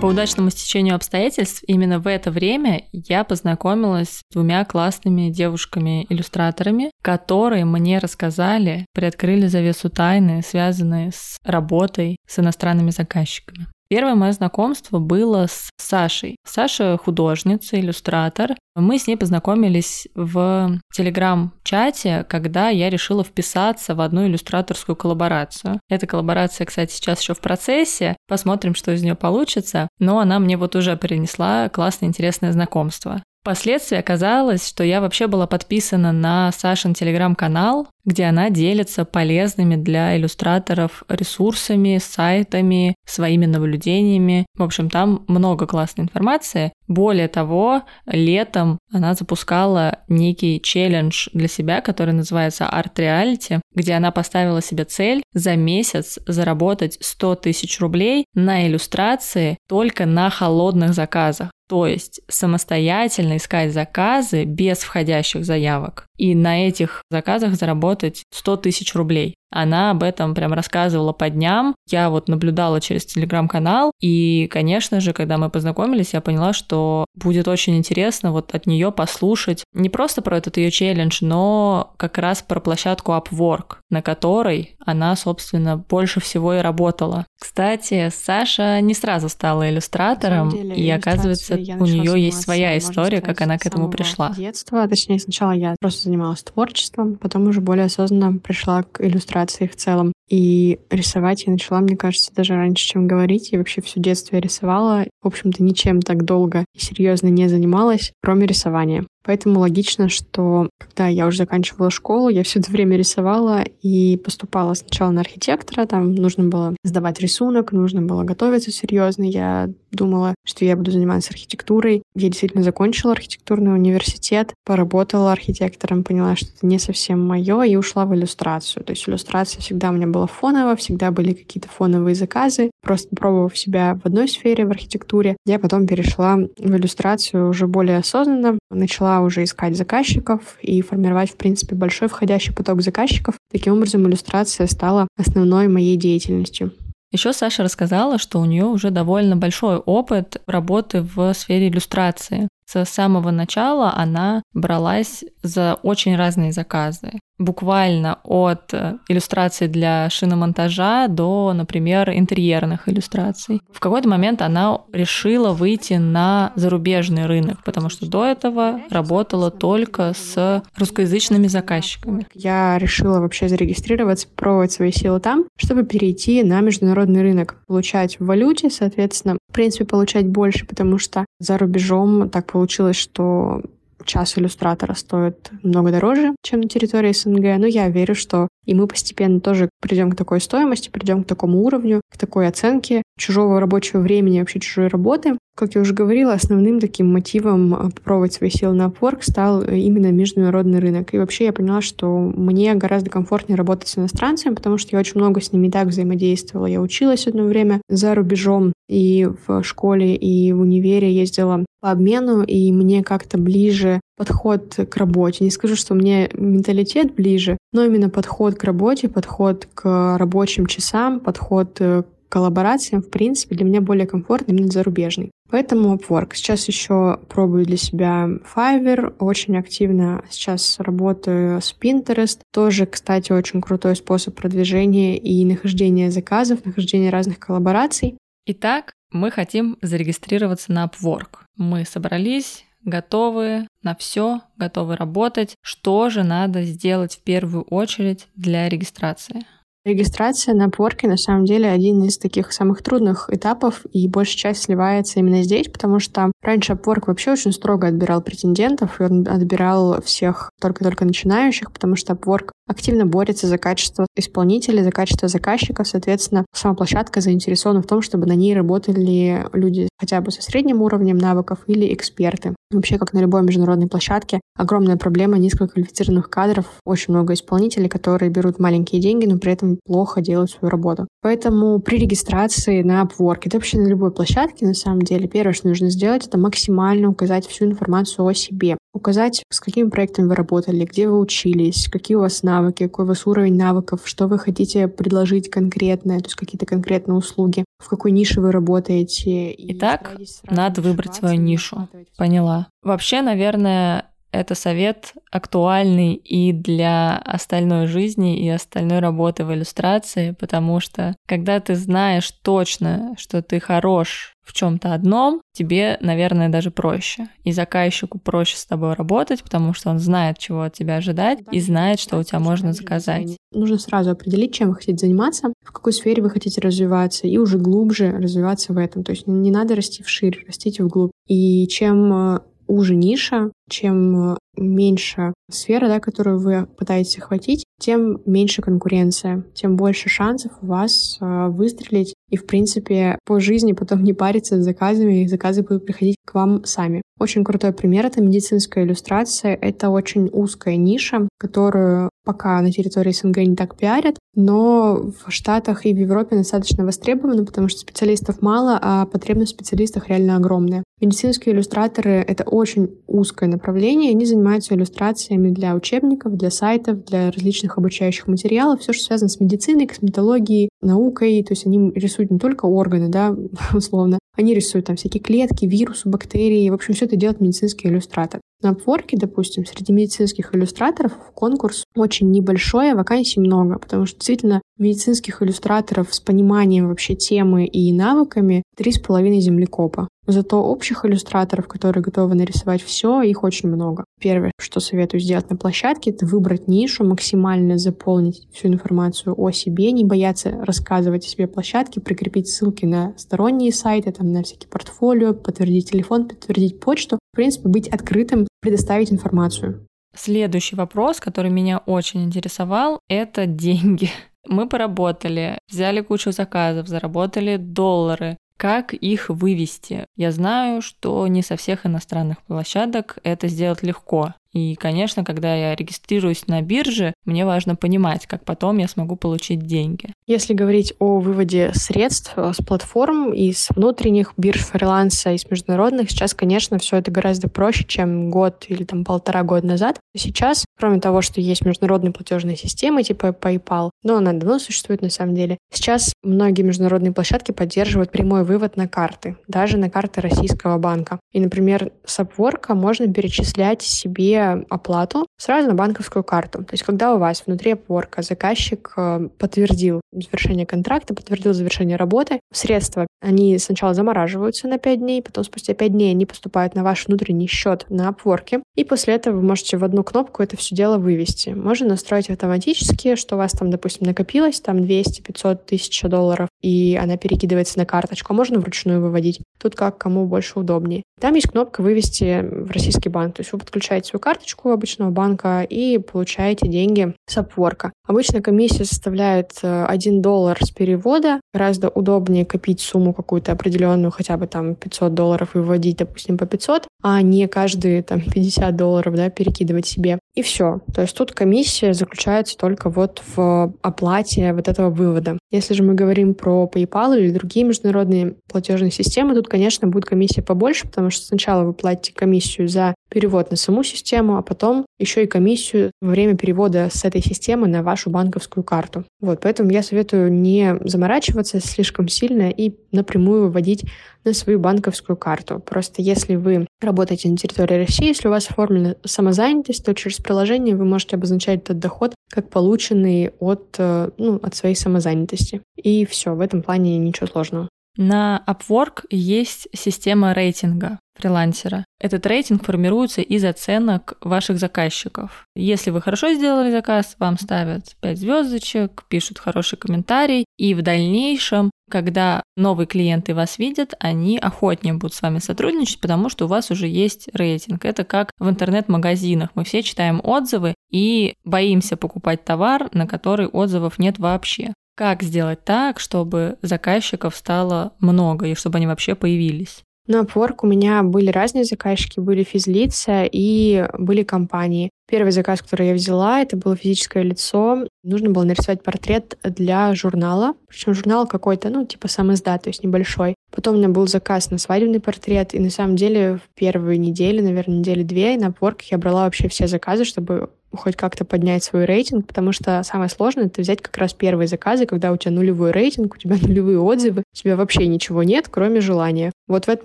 По 0.00 0.06
удачному 0.06 0.48
стечению 0.48 0.94
обстоятельств 0.94 1.62
именно 1.66 1.98
в 1.98 2.06
это 2.06 2.30
время 2.30 2.84
я 2.90 3.22
познакомилась 3.22 4.08
с 4.08 4.22
двумя 4.32 4.64
классными 4.64 5.28
девушками-иллюстраторами, 5.28 6.90
которые 7.02 7.66
мне 7.66 7.98
рассказали, 7.98 8.86
приоткрыли 8.94 9.46
завесу 9.46 9.90
тайны, 9.90 10.40
связанные 10.42 11.12
с 11.12 11.36
работой 11.44 12.16
с 12.26 12.38
иностранными 12.38 12.90
заказчиками. 12.90 13.66
Первое 13.90 14.14
мое 14.14 14.30
знакомство 14.30 15.00
было 15.00 15.48
с 15.48 15.68
Сашей. 15.76 16.36
Саша 16.46 16.96
художница, 16.96 17.80
иллюстратор. 17.80 18.54
Мы 18.76 19.00
с 19.00 19.08
ней 19.08 19.16
познакомились 19.16 20.06
в 20.14 20.78
телеграм-чате, 20.94 22.24
когда 22.28 22.68
я 22.68 22.88
решила 22.88 23.24
вписаться 23.24 23.96
в 23.96 24.00
одну 24.00 24.28
иллюстраторскую 24.28 24.94
коллаборацию. 24.94 25.80
Эта 25.88 26.06
коллаборация, 26.06 26.66
кстати, 26.66 26.92
сейчас 26.92 27.20
еще 27.20 27.34
в 27.34 27.40
процессе. 27.40 28.16
Посмотрим, 28.28 28.76
что 28.76 28.92
из 28.92 29.02
нее 29.02 29.16
получится. 29.16 29.88
Но 29.98 30.20
она 30.20 30.38
мне 30.38 30.56
вот 30.56 30.76
уже 30.76 30.96
принесла 30.96 31.68
классное, 31.68 32.08
интересное 32.08 32.52
знакомство. 32.52 33.24
Впоследствии 33.42 33.96
оказалось, 33.96 34.68
что 34.68 34.84
я 34.84 35.00
вообще 35.00 35.26
была 35.26 35.46
подписана 35.46 36.12
на 36.12 36.52
Сашин 36.52 36.92
телеграм-канал, 36.92 37.88
где 38.04 38.24
она 38.24 38.50
делится 38.50 39.06
полезными 39.06 39.76
для 39.76 40.14
иллюстраторов 40.14 41.04
ресурсами, 41.08 41.98
сайтами, 42.02 42.94
своими 43.06 43.46
наблюдениями. 43.46 44.44
В 44.58 44.62
общем, 44.62 44.90
там 44.90 45.24
много 45.26 45.66
классной 45.66 46.04
информации. 46.04 46.74
Более 46.86 47.28
того, 47.28 47.82
летом 48.04 48.78
она 48.92 49.14
запускала 49.14 50.00
некий 50.08 50.60
челлендж 50.60 51.28
для 51.32 51.48
себя, 51.48 51.80
который 51.80 52.12
называется 52.12 52.64
Art 52.70 52.94
Reality, 52.96 53.60
где 53.74 53.94
она 53.94 54.10
поставила 54.10 54.60
себе 54.60 54.84
цель 54.84 55.22
за 55.32 55.56
месяц 55.56 56.18
заработать 56.26 56.98
100 57.00 57.36
тысяч 57.36 57.80
рублей 57.80 58.26
на 58.34 58.66
иллюстрации 58.66 59.56
только 59.66 60.04
на 60.04 60.28
холодных 60.28 60.92
заказах. 60.92 61.50
То 61.70 61.86
есть 61.86 62.20
самостоятельно 62.26 63.36
искать 63.36 63.72
заказы 63.72 64.42
без 64.42 64.78
входящих 64.78 65.44
заявок 65.44 66.06
и 66.18 66.34
на 66.34 66.66
этих 66.66 67.04
заказах 67.12 67.54
заработать 67.54 68.24
100 68.32 68.56
тысяч 68.56 68.92
рублей. 68.96 69.36
Она 69.50 69.90
об 69.90 70.02
этом 70.02 70.34
прям 70.34 70.52
рассказывала 70.52 71.12
по 71.12 71.28
дням. 71.28 71.74
Я 71.88 72.10
вот 72.10 72.28
наблюдала 72.28 72.80
через 72.80 73.04
телеграм-канал, 73.04 73.92
и, 74.00 74.46
конечно 74.50 75.00
же, 75.00 75.12
когда 75.12 75.38
мы 75.38 75.50
познакомились, 75.50 76.14
я 76.14 76.20
поняла, 76.20 76.52
что 76.52 77.04
будет 77.14 77.48
очень 77.48 77.76
интересно 77.76 78.32
вот 78.32 78.54
от 78.54 78.66
нее 78.66 78.92
послушать 78.92 79.64
не 79.74 79.88
просто 79.88 80.22
про 80.22 80.38
этот 80.38 80.56
ее 80.56 80.70
челлендж, 80.70 81.18
но 81.20 81.92
как 81.96 82.18
раз 82.18 82.42
про 82.42 82.60
площадку 82.60 83.12
Upwork, 83.12 83.76
на 83.90 84.02
которой 84.02 84.76
она, 84.84 85.16
собственно, 85.16 85.76
больше 85.76 86.20
всего 86.20 86.54
и 86.54 86.58
работала. 86.58 87.26
Кстати, 87.40 88.10
Саша 88.14 88.80
не 88.80 88.94
сразу 88.94 89.28
стала 89.28 89.68
иллюстратором, 89.68 90.50
деле, 90.50 90.74
и 90.74 90.90
оказывается, 90.90 91.54
у 91.54 91.86
нее 91.86 92.22
есть 92.24 92.42
своя 92.42 92.78
история, 92.78 93.18
сказать, 93.18 93.24
как 93.24 93.40
она 93.40 93.58
к 93.58 93.66
этому 93.66 93.90
пришла. 93.90 94.32
Детства, 94.36 94.86
точнее, 94.88 95.18
сначала 95.18 95.52
я 95.52 95.74
просто 95.80 96.04
занималась 96.04 96.42
творчеством, 96.42 97.16
потом 97.16 97.48
уже 97.48 97.60
более 97.60 97.86
осознанно 97.86 98.38
пришла 98.38 98.84
к 98.84 99.00
иллюстрации 99.00 99.39
в 99.48 99.76
целом. 99.76 100.12
И 100.28 100.78
рисовать 100.90 101.44
я 101.44 101.52
начала, 101.52 101.80
мне 101.80 101.96
кажется, 101.96 102.32
даже 102.34 102.54
раньше, 102.54 102.86
чем 102.86 103.08
говорить. 103.08 103.52
Я 103.52 103.58
вообще 103.58 103.82
все 103.82 104.00
детство 104.00 104.36
рисовала. 104.36 105.06
В 105.22 105.26
общем-то, 105.26 105.62
ничем 105.62 106.00
так 106.00 106.24
долго 106.24 106.64
и 106.74 106.78
серьезно 106.78 107.28
не 107.28 107.48
занималась, 107.48 108.12
кроме 108.22 108.46
рисования. 108.46 109.04
Поэтому 109.22 109.60
логично, 109.60 110.08
что 110.08 110.70
когда 110.78 111.06
я 111.06 111.26
уже 111.26 111.38
заканчивала 111.38 111.90
школу, 111.90 112.28
я 112.28 112.42
все 112.42 112.58
это 112.58 112.70
время 112.70 112.96
рисовала 112.96 113.62
и 113.82 114.16
поступала 114.16 114.72
сначала 114.74 115.10
на 115.10 115.20
архитектора. 115.20 115.86
Там 115.86 116.14
нужно 116.14 116.44
было 116.44 116.74
сдавать 116.84 117.20
рисунок, 117.20 117.72
нужно 117.72 118.00
было 118.00 118.24
готовиться 118.24 118.72
серьезно. 118.72 119.24
Я 119.24 119.68
думала, 119.92 120.34
что 120.46 120.64
я 120.64 120.74
буду 120.74 120.90
заниматься 120.90 121.30
архитектурой. 121.32 122.02
Я 122.14 122.28
действительно 122.28 122.62
закончила 122.62 123.12
архитектурный 123.12 123.74
университет, 123.74 124.54
поработала 124.64 125.32
архитектором, 125.32 126.02
поняла, 126.02 126.36
что 126.36 126.46
это 126.56 126.66
не 126.66 126.78
совсем 126.78 127.24
мое, 127.24 127.62
и 127.62 127.76
ушла 127.76 128.06
в 128.06 128.14
иллюстрацию. 128.14 128.84
То 128.84 128.92
есть 128.92 129.06
иллюстрация 129.06 129.60
всегда 129.60 129.90
у 129.90 129.92
меня 129.92 130.06
была 130.06 130.26
фоновая, 130.26 130.76
всегда 130.76 131.10
были 131.10 131.34
какие-то 131.34 131.68
фоновые 131.68 132.14
заказы. 132.14 132.70
Просто 132.82 133.14
пробовав 133.14 133.56
себя 133.56 133.98
в 134.02 134.06
одной 134.06 134.28
сфере, 134.28 134.66
в 134.66 134.70
архитектуре, 134.70 135.36
я 135.46 135.58
потом 135.58 135.86
перешла 135.86 136.36
в 136.36 136.76
иллюстрацию 136.76 137.48
уже 137.48 137.66
более 137.66 137.98
осознанно, 137.98 138.58
начала 138.70 139.20
уже 139.20 139.44
искать 139.44 139.76
заказчиков 139.76 140.56
и 140.60 140.82
формировать, 140.82 141.30
в 141.30 141.36
принципе, 141.36 141.74
большой 141.74 142.08
входящий 142.08 142.54
поток 142.54 142.82
заказчиков. 142.82 143.36
Таким 143.50 143.74
образом, 143.74 144.06
иллюстрация 144.06 144.66
стала 144.66 145.08
основной 145.16 145.68
моей 145.68 145.96
деятельностью. 145.96 146.72
Еще 147.12 147.32
Саша 147.32 147.64
рассказала, 147.64 148.18
что 148.18 148.40
у 148.40 148.44
нее 148.44 148.66
уже 148.66 148.90
довольно 148.90 149.36
большой 149.36 149.78
опыт 149.78 150.40
работы 150.46 151.02
в 151.02 151.32
сфере 151.34 151.68
иллюстрации. 151.68 152.48
С 152.72 152.84
самого 152.84 153.32
начала 153.32 153.92
она 153.96 154.42
бралась 154.54 155.24
за 155.42 155.74
очень 155.82 156.16
разные 156.16 156.52
заказы 156.52 157.18
буквально 157.40 158.18
от 158.22 158.72
э, 158.74 158.98
иллюстраций 159.08 159.66
для 159.66 160.10
шиномонтажа 160.10 161.08
до, 161.08 161.52
например, 161.54 162.10
интерьерных 162.10 162.86
иллюстраций. 162.86 163.62
В 163.72 163.80
какой-то 163.80 164.08
момент 164.08 164.42
она 164.42 164.82
решила 164.92 165.52
выйти 165.52 165.94
на 165.94 166.52
зарубежный 166.54 167.24
рынок, 167.24 167.64
потому 167.64 167.88
что 167.88 168.06
до 168.06 168.26
этого 168.26 168.80
работала 168.90 169.50
только 169.50 170.12
с 170.14 170.62
русскоязычными 170.76 171.46
заказчиками. 171.46 172.26
Я 172.34 172.76
решила 172.78 173.20
вообще 173.20 173.48
зарегистрироваться, 173.48 174.28
пробовать 174.36 174.72
свои 174.72 174.92
силы 174.92 175.18
там, 175.18 175.46
чтобы 175.56 175.84
перейти 175.84 176.42
на 176.42 176.60
международный 176.60 177.22
рынок, 177.22 177.56
получать 177.66 178.20
в 178.20 178.26
валюте, 178.26 178.68
соответственно, 178.68 179.38
в 179.48 179.54
принципе, 179.54 179.86
получать 179.86 180.28
больше, 180.28 180.66
потому 180.66 180.98
что 180.98 181.24
за 181.40 181.58
рубежом 181.58 182.30
так 182.30 182.46
получилось, 182.46 182.96
что 182.96 183.62
час 184.04 184.38
иллюстратора 184.38 184.94
стоит 184.94 185.50
много 185.62 185.90
дороже, 185.90 186.34
чем 186.42 186.60
на 186.60 186.68
территории 186.68 187.12
СНГ, 187.12 187.58
но 187.58 187.66
я 187.66 187.88
верю, 187.88 188.14
что 188.14 188.48
и 188.64 188.74
мы 188.74 188.86
постепенно 188.86 189.40
тоже 189.40 189.68
придем 189.80 190.10
к 190.10 190.16
такой 190.16 190.40
стоимости, 190.40 190.90
придем 190.90 191.24
к 191.24 191.26
такому 191.26 191.62
уровню, 191.62 192.00
к 192.10 192.18
такой 192.18 192.46
оценке 192.46 193.02
чужого 193.18 193.60
рабочего 193.60 194.00
времени, 194.00 194.40
вообще 194.40 194.60
чужой 194.60 194.88
работы. 194.88 195.38
Как 195.60 195.74
я 195.74 195.82
уже 195.82 195.92
говорила, 195.92 196.32
основным 196.32 196.80
таким 196.80 197.12
мотивом 197.12 197.74
э, 197.74 197.90
попробовать 197.90 198.32
свои 198.32 198.48
силы 198.48 198.72
на 198.72 198.86
Upwork 198.86 199.18
стал 199.20 199.62
э, 199.62 199.76
именно 199.76 200.10
международный 200.10 200.78
рынок. 200.78 201.12
И 201.12 201.18
вообще 201.18 201.44
я 201.44 201.52
поняла, 201.52 201.82
что 201.82 202.18
мне 202.18 202.74
гораздо 202.76 203.10
комфортнее 203.10 203.58
работать 203.58 203.90
с 203.90 203.98
иностранцами, 203.98 204.54
потому 204.54 204.78
что 204.78 204.96
я 204.96 205.00
очень 205.00 205.20
много 205.20 205.42
с 205.42 205.52
ними 205.52 205.68
так 205.68 205.88
взаимодействовала. 205.88 206.64
Я 206.64 206.80
училась 206.80 207.26
одно 207.26 207.44
время 207.44 207.82
за 207.90 208.14
рубежом 208.14 208.72
и 208.88 209.28
в 209.46 209.62
школе, 209.62 210.16
и 210.16 210.50
в 210.54 210.62
универе 210.62 211.12
ездила 211.12 211.66
по 211.82 211.90
обмену, 211.90 212.42
и 212.42 212.72
мне 212.72 213.04
как-то 213.04 213.36
ближе 213.36 214.00
подход 214.16 214.78
к 214.88 214.96
работе. 214.96 215.44
Не 215.44 215.50
скажу, 215.50 215.76
что 215.76 215.94
мне 215.94 216.30
менталитет 216.32 217.14
ближе, 217.14 217.58
но 217.74 217.84
именно 217.84 218.08
подход 218.08 218.54
к 218.54 218.64
работе, 218.64 219.10
подход 219.10 219.68
к 219.74 220.16
рабочим 220.16 220.64
часам, 220.64 221.20
подход 221.20 221.78
к 221.78 222.06
коллаборациям, 222.30 223.02
в 223.02 223.10
принципе, 223.10 223.56
для 223.56 223.66
меня 223.66 223.82
более 223.82 224.06
комфортный 224.06 224.54
именно 224.54 224.70
зарубежный. 224.70 225.32
Поэтому 225.50 225.94
Upwork. 225.96 226.34
Сейчас 226.34 226.68
еще 226.68 227.18
пробую 227.28 227.64
для 227.64 227.76
себя 227.76 228.28
Fiverr. 228.54 229.14
Очень 229.18 229.58
активно 229.58 230.24
сейчас 230.30 230.76
работаю 230.78 231.60
с 231.60 231.74
Pinterest. 231.78 232.40
Тоже, 232.52 232.86
кстати, 232.86 233.32
очень 233.32 233.60
крутой 233.60 233.96
способ 233.96 234.34
продвижения 234.36 235.16
и 235.16 235.44
нахождения 235.44 236.10
заказов, 236.10 236.64
нахождения 236.64 237.10
разных 237.10 237.38
коллабораций. 237.38 238.16
Итак, 238.46 238.92
мы 239.12 239.30
хотим 239.30 239.76
зарегистрироваться 239.82 240.72
на 240.72 240.86
Upwork. 240.86 241.40
Мы 241.56 241.84
собрались, 241.84 242.64
готовы 242.84 243.66
на 243.82 243.94
все, 243.94 244.42
готовы 244.56 244.96
работать. 244.96 245.56
Что 245.62 246.10
же 246.10 246.22
надо 246.22 246.62
сделать 246.62 247.16
в 247.16 247.22
первую 247.22 247.64
очередь 247.64 248.28
для 248.36 248.68
регистрации? 248.68 249.44
Регистрация 249.82 250.54
на 250.54 250.66
Upwork 250.66 251.06
на 251.06 251.16
самом 251.16 251.46
деле 251.46 251.70
один 251.70 252.04
из 252.04 252.18
таких 252.18 252.52
самых 252.52 252.82
трудных 252.82 253.30
этапов, 253.32 253.86
и 253.90 254.06
большая 254.08 254.36
часть 254.36 254.64
сливается 254.64 255.20
именно 255.20 255.42
здесь, 255.42 255.68
потому 255.68 256.00
что 256.00 256.32
раньше 256.42 256.74
Upwork 256.74 257.04
вообще 257.06 257.32
очень 257.32 257.52
строго 257.52 257.86
отбирал 257.86 258.20
претендентов, 258.20 259.00
и 259.00 259.04
он 259.04 259.26
отбирал 259.26 260.02
всех 260.02 260.50
только-только 260.60 261.06
начинающих, 261.06 261.72
потому 261.72 261.96
что 261.96 262.12
Upwork 262.12 262.50
активно 262.70 263.04
борется 263.04 263.48
за 263.48 263.58
качество 263.58 264.06
исполнителей, 264.16 264.82
за 264.82 264.92
качество 264.92 265.28
заказчиков. 265.28 265.88
Соответственно, 265.88 266.46
сама 266.54 266.74
площадка 266.74 267.20
заинтересована 267.20 267.82
в 267.82 267.86
том, 267.86 268.00
чтобы 268.00 268.26
на 268.26 268.34
ней 268.34 268.54
работали 268.54 269.44
люди 269.52 269.88
хотя 269.98 270.20
бы 270.20 270.30
со 270.30 270.40
средним 270.42 270.80
уровнем 270.82 271.18
навыков 271.18 271.58
или 271.66 271.92
эксперты. 271.92 272.54
Вообще, 272.70 272.98
как 272.98 273.12
на 273.12 273.18
любой 273.18 273.42
международной 273.42 273.88
площадке, 273.88 274.40
огромная 274.56 274.96
проблема 274.96 275.36
низкоквалифицированных 275.38 276.30
кадров, 276.30 276.66
очень 276.84 277.12
много 277.12 277.34
исполнителей, 277.34 277.88
которые 277.88 278.30
берут 278.30 278.60
маленькие 278.60 279.00
деньги, 279.00 279.26
но 279.26 279.38
при 279.38 279.52
этом 279.52 279.78
плохо 279.84 280.20
делают 280.20 280.52
свою 280.52 280.70
работу. 280.70 281.08
Поэтому 281.22 281.80
при 281.80 281.98
регистрации 281.98 282.82
на 282.82 283.02
Upwork, 283.02 283.40
это 283.44 283.56
вообще 283.56 283.78
на 283.78 283.88
любой 283.88 284.12
площадке, 284.12 284.64
на 284.64 284.74
самом 284.74 285.02
деле, 285.02 285.26
первое, 285.26 285.52
что 285.52 285.68
нужно 285.68 285.90
сделать, 285.90 286.26
это 286.26 286.38
максимально 286.38 287.10
указать 287.10 287.46
всю 287.46 287.64
информацию 287.64 288.24
о 288.24 288.32
себе. 288.32 288.78
Указать, 288.92 289.42
с 289.50 289.60
какими 289.60 289.88
проектами 289.88 290.28
вы 290.28 290.34
работали, 290.34 290.84
где 290.84 291.08
вы 291.08 291.20
учились, 291.20 291.88
какие 291.90 292.16
у 292.16 292.20
вас 292.20 292.42
навыки, 292.42 292.59
какой 292.72 293.04
у 293.04 293.08
вас 293.08 293.26
уровень 293.26 293.56
навыков, 293.56 294.02
что 294.04 294.26
вы 294.26 294.38
хотите 294.38 294.88
предложить 294.88 295.50
конкретное, 295.50 296.18
то 296.20 296.26
есть 296.26 296.36
какие-то 296.36 296.66
конкретные 296.66 297.16
услуги, 297.16 297.64
в 297.78 297.88
какой 297.88 298.12
нише 298.12 298.40
вы 298.40 298.52
работаете. 298.52 299.54
Итак, 299.56 300.16
надо 300.48 300.80
выбрать 300.82 301.14
свою 301.14 301.40
нишу. 301.40 301.88
Поняла. 302.16 302.68
Вообще, 302.82 303.22
наверное, 303.22 304.09
это 304.32 304.54
совет 304.54 305.14
актуальный 305.30 306.14
и 306.14 306.52
для 306.52 307.18
остальной 307.18 307.86
жизни, 307.86 308.38
и 308.38 308.48
остальной 308.48 309.00
работы 309.00 309.44
в 309.44 309.52
иллюстрации, 309.52 310.36
потому 310.38 310.80
что 310.80 311.16
когда 311.26 311.60
ты 311.60 311.74
знаешь 311.74 312.30
точно, 312.30 313.14
что 313.18 313.42
ты 313.42 313.60
хорош 313.60 314.34
в 314.50 314.52
чем-то 314.52 314.94
одном, 314.94 315.40
тебе, 315.52 315.96
наверное, 316.00 316.48
даже 316.48 316.70
проще. 316.72 317.28
И 317.44 317.52
заказчику 317.52 318.18
проще 318.18 318.56
с 318.56 318.66
тобой 318.66 318.94
работать, 318.94 319.42
потому 319.42 319.74
что 319.74 319.90
он 319.90 320.00
знает, 320.00 320.38
чего 320.38 320.62
от 320.62 320.74
тебя 320.74 320.96
ожидать, 320.96 321.38
и 321.52 321.60
знает, 321.60 322.00
что 322.00 322.18
у 322.18 322.22
тебя 322.24 322.40
можно 322.40 322.72
заказать. 322.72 323.36
Нужно 323.52 323.78
сразу 323.78 324.10
определить, 324.10 324.52
чем 324.52 324.70
вы 324.70 324.74
хотите 324.74 325.06
заниматься, 325.06 325.52
в 325.64 325.72
какой 325.72 325.92
сфере 325.92 326.22
вы 326.22 326.30
хотите 326.30 326.60
развиваться, 326.60 327.28
и 327.28 327.38
уже 327.38 327.58
глубже 327.58 328.10
развиваться 328.10 328.72
в 328.72 328.78
этом. 328.78 329.04
То 329.04 329.12
есть 329.12 329.28
не 329.28 329.52
надо 329.52 329.76
расти 329.76 330.02
вширь, 330.02 330.44
растите 330.48 330.82
вглубь. 330.82 331.12
И 331.28 331.68
чем 331.68 332.12
э, 332.12 332.40
уже 332.70 332.94
ниша, 332.94 333.50
чем 333.68 334.32
э, 334.32 334.36
меньше 334.56 335.34
сфера, 335.50 335.88
да, 335.88 336.00
которую 336.00 336.38
вы 336.38 336.66
пытаетесь 336.66 337.18
охватить, 337.18 337.64
тем 337.80 338.20
меньше 338.26 338.62
конкуренция, 338.62 339.44
тем 339.54 339.76
больше 339.76 340.08
шансов 340.08 340.52
у 340.62 340.66
вас 340.66 341.18
э, 341.20 341.48
выстрелить 341.48 342.14
и, 342.30 342.36
в 342.36 342.46
принципе, 342.46 343.18
по 343.26 343.40
жизни 343.40 343.72
потом 343.72 344.04
не 344.04 344.12
париться 344.12 344.60
с 344.60 344.64
заказами, 344.64 345.22
и 345.22 345.28
заказы 345.28 345.62
будут 345.62 345.84
приходить 345.84 346.16
к 346.24 346.34
вам 346.34 346.64
сами. 346.64 347.02
Очень 347.18 347.44
крутой 347.44 347.72
пример— 347.72 348.06
это 348.06 348.22
медицинская 348.22 348.84
иллюстрация. 348.84 349.54
Это 349.54 349.90
очень 349.90 350.30
узкая 350.32 350.76
ниша, 350.76 351.28
которую 351.38 352.08
пока 352.24 352.60
на 352.62 352.70
территории 352.70 353.12
СНГ 353.12 353.38
не 353.38 353.56
так 353.56 353.76
пиарят, 353.76 354.18
но 354.34 355.10
в 355.24 355.30
Штатах 355.30 355.86
и 355.86 355.92
в 355.92 355.98
Европе 355.98 356.36
достаточно 356.36 356.84
востребована, 356.84 357.44
потому 357.44 357.68
что 357.68 357.80
специалистов 357.80 358.42
мало, 358.42 358.78
а 358.80 359.06
потребность 359.06 359.52
в 359.52 359.54
специалистах 359.56 360.08
реально 360.08 360.36
огромная. 360.36 360.84
Медицинские 361.00 361.54
иллюстраторы— 361.54 362.24
это 362.28 362.44
очень 362.44 362.90
узкое 363.06 363.48
направление. 363.48 364.10
Они 364.10 364.26
занимаются 364.26 364.74
иллюстрациями 364.74 365.50
для 365.50 365.74
учебников, 365.74 366.36
для 366.36 366.50
сайтов, 366.50 367.04
для 367.06 367.30
различных 367.30 367.78
обучающих 367.78 368.28
материалов, 368.28 368.80
все, 368.80 368.92
что 368.92 369.04
связано 369.04 369.30
с 369.30 369.40
медициной, 369.40 369.86
косметологией, 369.86 370.68
наукой. 370.82 371.42
То 371.42 371.52
есть 371.52 371.66
они 371.66 371.90
рисуют 371.94 372.30
не 372.30 372.38
только 372.38 372.66
органы, 372.66 373.08
да, 373.08 373.34
условно, 373.74 374.18
они 374.36 374.54
рисуют 374.54 374.86
там 374.86 374.96
всякие 374.96 375.22
клетки, 375.22 375.64
вирусы, 375.64 376.08
бактерии. 376.08 376.70
В 376.70 376.74
общем, 376.74 376.94
все 376.94 377.06
это 377.06 377.16
делает 377.16 377.40
медицинский 377.40 377.88
иллюстратор. 377.88 378.40
На 378.62 378.72
Upwork, 378.72 379.08
допустим, 379.12 379.64
среди 379.64 379.92
медицинских 379.92 380.54
иллюстраторов 380.54 381.12
конкурс 381.34 381.84
очень 381.96 382.30
небольшой, 382.30 382.92
а 382.92 382.94
вакансий 382.94 383.40
много, 383.40 383.78
потому 383.78 384.04
что 384.04 384.18
действительно 384.18 384.60
медицинских 384.76 385.42
иллюстраторов 385.42 386.12
с 386.14 386.20
пониманием 386.20 386.88
вообще 386.88 387.14
темы 387.14 387.66
и 387.66 387.92
навыками 387.92 388.62
три 388.76 388.92
с 388.92 388.98
половиной 388.98 389.40
землекопа. 389.40 390.08
Зато 390.26 390.62
общих 390.62 391.04
иллюстраторов, 391.04 391.66
которые 391.66 392.02
готовы 392.02 392.34
нарисовать 392.34 392.82
все, 392.82 393.22
их 393.22 393.42
очень 393.42 393.68
много. 393.68 394.04
Первое, 394.20 394.52
что 394.60 394.78
советую 394.78 395.20
сделать 395.20 395.50
на 395.50 395.56
площадке, 395.56 396.10
это 396.10 396.24
выбрать 396.24 396.68
нишу, 396.68 397.04
максимально 397.04 397.78
заполнить 397.78 398.46
всю 398.52 398.68
информацию 398.68 399.34
о 399.36 399.50
себе, 399.50 399.90
не 399.92 400.04
бояться 400.04 400.50
рассказывать 400.64 401.26
о 401.26 401.28
себе 401.28 401.46
площадке, 401.46 402.00
прикрепить 402.00 402.48
ссылки 402.48 402.84
на 402.84 403.14
сторонние 403.16 403.72
сайты, 403.72 404.12
там, 404.12 404.32
на 404.32 404.42
всякие 404.42 404.68
портфолио, 404.68 405.34
подтвердить 405.34 405.90
телефон, 405.90 406.28
подтвердить 406.28 406.78
почту. 406.78 407.18
В 407.32 407.36
принципе, 407.36 407.68
быть 407.68 407.88
открытым, 407.88 408.46
предоставить 408.60 409.12
информацию. 409.12 409.86
Следующий 410.14 410.76
вопрос, 410.76 411.20
который 411.20 411.50
меня 411.50 411.78
очень 411.78 412.24
интересовал, 412.24 413.00
это 413.08 413.46
деньги. 413.46 414.10
Мы 414.46 414.68
поработали, 414.68 415.58
взяли 415.70 416.00
кучу 416.00 416.32
заказов, 416.32 416.88
заработали 416.88 417.56
доллары, 417.56 418.36
как 418.60 418.92
их 418.92 419.30
вывести? 419.30 420.04
Я 420.16 420.32
знаю, 420.32 420.82
что 420.82 421.26
не 421.28 421.40
со 421.40 421.56
всех 421.56 421.86
иностранных 421.86 422.42
площадок 422.42 423.16
это 423.22 423.48
сделать 423.48 423.82
легко. 423.82 424.34
И, 424.52 424.74
конечно, 424.74 425.24
когда 425.24 425.54
я 425.54 425.74
регистрируюсь 425.74 426.46
на 426.46 426.60
бирже, 426.62 427.14
мне 427.24 427.46
важно 427.46 427.76
понимать, 427.76 428.26
как 428.26 428.44
потом 428.44 428.78
я 428.78 428.88
смогу 428.88 429.16
получить 429.16 429.60
деньги. 429.60 430.12
Если 430.26 430.54
говорить 430.54 430.94
о 430.98 431.20
выводе 431.20 431.72
средств 431.74 432.32
э, 432.36 432.52
с 432.52 432.64
платформ 432.64 433.32
и 433.32 433.52
с 433.52 433.68
внутренних 433.70 434.32
бирж 434.36 434.60
фриланса 434.60 435.32
и 435.32 435.38
с 435.38 435.48
международных, 435.50 436.10
сейчас, 436.10 436.34
конечно, 436.34 436.78
все 436.78 436.96
это 436.96 437.10
гораздо 437.10 437.48
проще, 437.48 437.84
чем 437.84 438.30
год 438.30 438.64
или 438.68 438.84
там 438.84 439.04
полтора 439.04 439.42
года 439.44 439.66
назад. 439.66 440.00
Сейчас, 440.16 440.64
кроме 440.78 441.00
того, 441.00 441.22
что 441.22 441.40
есть 441.40 441.64
международные 441.64 442.12
платежные 442.12 442.56
системы 442.56 443.02
типа 443.02 443.26
PayPal, 443.26 443.90
но 444.02 444.16
она 444.16 444.32
давно 444.32 444.58
существует 444.58 445.02
на 445.02 445.10
самом 445.10 445.34
деле, 445.34 445.58
сейчас 445.72 446.12
многие 446.22 446.62
международные 446.62 447.12
площадки 447.12 447.52
поддерживают 447.52 448.10
прямой 448.10 448.44
вывод 448.44 448.76
на 448.76 448.88
карты, 448.88 449.36
даже 449.46 449.78
на 449.78 449.90
карты 449.90 450.20
российского 450.20 450.78
банка. 450.78 451.20
И, 451.32 451.40
например, 451.40 451.92
с 452.04 452.18
Upwork 452.18 452.74
можно 452.74 453.12
перечислять 453.12 453.82
себе 453.82 454.39
оплату 454.40 455.26
сразу 455.38 455.68
на 455.68 455.74
банковскую 455.74 456.24
карту. 456.24 456.64
То 456.64 456.72
есть, 456.72 456.82
когда 456.82 457.14
у 457.14 457.18
вас 457.18 457.42
внутри 457.46 457.72
Upwork 457.72 458.22
заказчик 458.22 458.92
э, 458.96 459.28
подтвердил 459.38 460.00
завершение 460.12 460.66
контракта, 460.66 461.14
подтвердил 461.14 461.54
завершение 461.54 461.96
работы, 461.96 462.40
средства, 462.52 463.06
они 463.20 463.58
сначала 463.58 463.94
замораживаются 463.94 464.68
на 464.68 464.78
5 464.78 464.98
дней, 464.98 465.22
потом 465.22 465.44
спустя 465.44 465.74
5 465.74 465.92
дней 465.92 466.10
они 466.10 466.26
поступают 466.26 466.74
на 466.74 466.82
ваш 466.82 467.06
внутренний 467.06 467.46
счет 467.46 467.86
на 467.88 468.08
Upwork, 468.08 468.62
и 468.76 468.84
после 468.84 469.14
этого 469.14 469.36
вы 469.36 469.42
можете 469.42 469.76
в 469.76 469.84
одну 469.84 470.02
кнопку 470.02 470.42
это 470.42 470.56
все 470.56 470.74
дело 470.74 470.98
вывести. 470.98 471.50
Можно 471.50 471.88
настроить 471.88 472.30
автоматически, 472.30 473.14
что 473.14 473.36
у 473.36 473.38
вас 473.38 473.52
там, 473.52 473.70
допустим, 473.70 474.06
накопилось 474.06 474.60
там 474.60 474.82
200, 474.82 475.22
500, 475.22 475.64
1000 475.64 476.08
долларов, 476.08 476.48
и 476.60 476.98
она 477.00 477.16
перекидывается 477.16 477.78
на 477.78 477.86
карточку. 477.86 478.32
А 478.32 478.36
можно 478.36 478.58
вручную 478.58 479.00
выводить. 479.00 479.40
Тут 479.58 479.74
как 479.74 479.98
кому 479.98 480.26
больше 480.26 480.58
удобнее. 480.58 481.02
Там 481.20 481.34
есть 481.34 481.48
кнопка 481.48 481.82
«Вывести 481.82 482.40
в 482.42 482.70
российский 482.70 483.10
банк». 483.10 483.34
То 483.36 483.40
есть 483.40 483.52
вы 483.52 483.58
подключаете 483.58 484.08
свою 484.08 484.20
карточку 484.30 484.70
обычного 484.70 485.10
банка 485.10 485.66
и 485.68 485.98
получаете 485.98 486.68
деньги 486.68 487.16
с 487.26 487.36
Upwork. 487.36 487.90
Обычно 488.06 488.40
комиссия 488.40 488.84
составляет 488.84 489.50
1 489.62 490.18
э, 490.18 490.20
доллар 490.20 490.56
с 490.62 490.70
перевода. 490.70 491.40
Гораздо 491.52 491.88
удобнее 491.88 492.46
копить 492.46 492.80
сумму 492.80 493.12
какую-то 493.12 493.50
определенную, 493.50 494.12
хотя 494.12 494.36
бы 494.36 494.46
там 494.46 494.76
500 494.76 495.14
долларов 495.14 495.56
и 495.56 495.58
выводить, 495.58 495.96
допустим, 495.96 496.38
по 496.38 496.46
500, 496.46 496.86
а 497.02 497.22
не 497.22 497.48
каждые 497.48 498.04
там 498.04 498.20
50 498.34 498.76
долларов 498.76 499.16
да, 499.16 499.30
перекидывать 499.30 499.86
себе. 499.86 500.20
И 500.36 500.42
все. 500.42 500.80
То 500.94 501.02
есть 501.02 501.16
тут 501.16 501.32
комиссия 501.32 501.92
заключается 501.92 502.56
только 502.56 502.88
вот 502.88 503.20
в 503.34 503.74
оплате 503.82 504.52
вот 504.52 504.68
этого 504.68 504.90
вывода. 504.90 505.38
Если 505.50 505.74
же 505.74 505.82
мы 505.82 505.94
говорим 505.94 506.34
про 506.34 506.70
PayPal 506.72 507.18
или 507.18 507.32
другие 507.32 507.66
международные 507.66 508.36
платежные 508.48 508.92
системы, 508.92 509.34
тут, 509.34 509.48
конечно, 509.48 509.88
будет 509.88 510.04
комиссия 510.04 510.42
побольше, 510.42 510.86
потому 510.86 511.10
что 511.10 511.26
сначала 511.26 511.64
вы 511.64 511.72
платите 511.72 512.12
комиссию 512.14 512.68
за 512.68 512.94
перевод 513.10 513.50
на 513.50 513.56
саму 513.56 513.82
систему, 513.82 514.36
а 514.36 514.42
потом 514.42 514.86
еще 514.98 515.24
и 515.24 515.26
комиссию 515.26 515.90
во 516.00 516.10
время 516.10 516.36
перевода 516.36 516.88
с 516.90 517.04
этой 517.04 517.20
системы 517.20 517.66
на 517.66 517.82
вашу 517.82 518.08
банковскую 518.08 518.64
карту. 518.64 519.04
Вот, 519.20 519.40
поэтому 519.42 519.70
я 519.70 519.82
советую 519.82 520.32
не 520.32 520.76
заморачиваться 520.84 521.60
слишком 521.60 522.08
сильно 522.08 522.50
и 522.50 522.74
напрямую 522.92 523.42
выводить 523.42 523.84
на 524.24 524.32
свою 524.32 524.58
банковскую 524.58 525.16
карту. 525.16 525.60
Просто 525.60 526.02
если 526.02 526.36
вы 526.36 526.66
работаете 526.80 527.28
на 527.28 527.36
территории 527.36 527.78
России, 527.78 528.08
если 528.08 528.28
у 528.28 528.30
вас 528.30 528.50
оформлена 528.50 528.96
самозанятость, 529.04 529.84
то 529.84 529.94
через 529.94 530.18
приложение 530.18 530.76
вы 530.76 530.84
можете 530.84 531.16
обозначать 531.16 531.62
этот 531.62 531.78
доход 531.78 532.14
как 532.30 532.48
полученный 532.48 533.32
от, 533.40 533.74
э, 533.78 534.10
ну, 534.18 534.36
от 534.36 534.54
своей 534.54 534.76
самозанятости. 534.76 535.62
И 535.76 536.06
все, 536.06 536.34
в 536.34 536.40
этом 536.40 536.62
плане 536.62 536.96
ничего 536.98 537.26
сложного. 537.26 537.68
На 537.96 538.44
Upwork 538.46 539.04
есть 539.10 539.68
система 539.72 540.32
рейтинга 540.32 540.98
фрилансера. 541.20 541.84
Этот 542.00 542.26
рейтинг 542.26 542.64
формируется 542.64 543.20
из 543.20 543.44
оценок 543.44 544.16
ваших 544.20 544.58
заказчиков. 544.58 545.46
Если 545.54 545.90
вы 545.90 546.00
хорошо 546.00 546.32
сделали 546.32 546.70
заказ, 546.70 547.16
вам 547.18 547.38
ставят 547.38 547.96
5 548.00 548.18
звездочек, 548.18 549.04
пишут 549.08 549.38
хороший 549.38 549.76
комментарий, 549.76 550.46
и 550.56 550.74
в 550.74 550.82
дальнейшем, 550.82 551.70
когда 551.90 552.42
новые 552.56 552.86
клиенты 552.86 553.34
вас 553.34 553.58
видят, 553.58 553.94
они 554.00 554.38
охотнее 554.38 554.94
будут 554.94 555.14
с 555.14 555.22
вами 555.22 555.38
сотрудничать, 555.38 556.00
потому 556.00 556.28
что 556.28 556.46
у 556.46 556.48
вас 556.48 556.70
уже 556.70 556.86
есть 556.86 557.28
рейтинг. 557.34 557.84
Это 557.84 558.04
как 558.04 558.30
в 558.38 558.48
интернет-магазинах. 558.48 559.50
Мы 559.54 559.64
все 559.64 559.82
читаем 559.82 560.20
отзывы 560.24 560.74
и 560.90 561.34
боимся 561.44 561.96
покупать 561.96 562.44
товар, 562.44 562.88
на 562.92 563.06
который 563.06 563.46
отзывов 563.46 563.98
нет 563.98 564.18
вообще. 564.18 564.72
Как 564.96 565.22
сделать 565.22 565.64
так, 565.64 565.98
чтобы 565.98 566.58
заказчиков 566.62 567.34
стало 567.34 567.94
много 568.00 568.46
и 568.46 568.54
чтобы 568.54 568.76
они 568.78 568.86
вообще 568.86 569.14
появились? 569.14 569.82
На 570.10 570.22
Upwork 570.22 570.56
у 570.62 570.66
меня 570.66 571.04
были 571.04 571.30
разные 571.30 571.62
заказчики, 571.62 572.18
были 572.18 572.42
физлица 572.42 573.22
и 573.30 573.86
были 573.96 574.24
компании. 574.24 574.90
Первый 575.10 575.32
заказ, 575.32 575.60
который 575.60 575.88
я 575.88 575.94
взяла, 575.94 576.40
это 576.40 576.56
было 576.56 576.76
физическое 576.76 577.24
лицо. 577.24 577.84
Нужно 578.04 578.30
было 578.30 578.44
нарисовать 578.44 578.84
портрет 578.84 579.36
для 579.42 579.92
журнала. 579.96 580.54
Причем 580.68 580.94
журнал 580.94 581.26
какой-то, 581.26 581.68
ну, 581.68 581.84
типа 581.84 582.06
сам 582.06 582.32
издат, 582.32 582.62
то 582.62 582.70
есть 582.70 582.84
небольшой. 582.84 583.34
Потом 583.50 583.74
у 583.74 583.78
меня 583.78 583.88
был 583.88 584.06
заказ 584.06 584.52
на 584.52 584.58
свадебный 584.58 585.00
портрет. 585.00 585.52
И 585.52 585.58
на 585.58 585.70
самом 585.70 585.96
деле 585.96 586.36
в 586.36 586.42
первые 586.54 586.96
недели, 586.96 587.40
наверное, 587.40 587.78
недели 587.78 588.04
две 588.04 588.36
на 588.36 588.50
Upwork 588.50 588.82
я 588.92 588.98
брала 588.98 589.24
вообще 589.24 589.48
все 589.48 589.66
заказы, 589.66 590.04
чтобы 590.04 590.50
хоть 590.72 590.96
как-то 590.96 591.24
поднять 591.24 591.64
свой 591.64 591.84
рейтинг, 591.84 592.26
потому 592.26 592.52
что 592.52 592.82
самое 592.84 593.10
сложное— 593.10 593.44
это 593.46 593.60
взять 593.60 593.82
как 593.82 593.96
раз 593.96 594.14
первые 594.14 594.46
заказы, 594.46 594.86
когда 594.86 595.10
у 595.12 595.16
тебя 595.16 595.32
нулевой 595.32 595.72
рейтинг, 595.72 596.14
у 596.14 596.18
тебя 596.18 596.36
нулевые 596.40 596.78
отзывы, 596.78 597.22
у 597.32 597.36
тебя 597.36 597.56
вообще 597.56 597.86
ничего 597.86 598.22
нет, 598.22 598.46
кроме 598.48 598.80
желания. 598.80 599.32
Вот 599.48 599.64
в 599.64 599.68
этот 599.68 599.84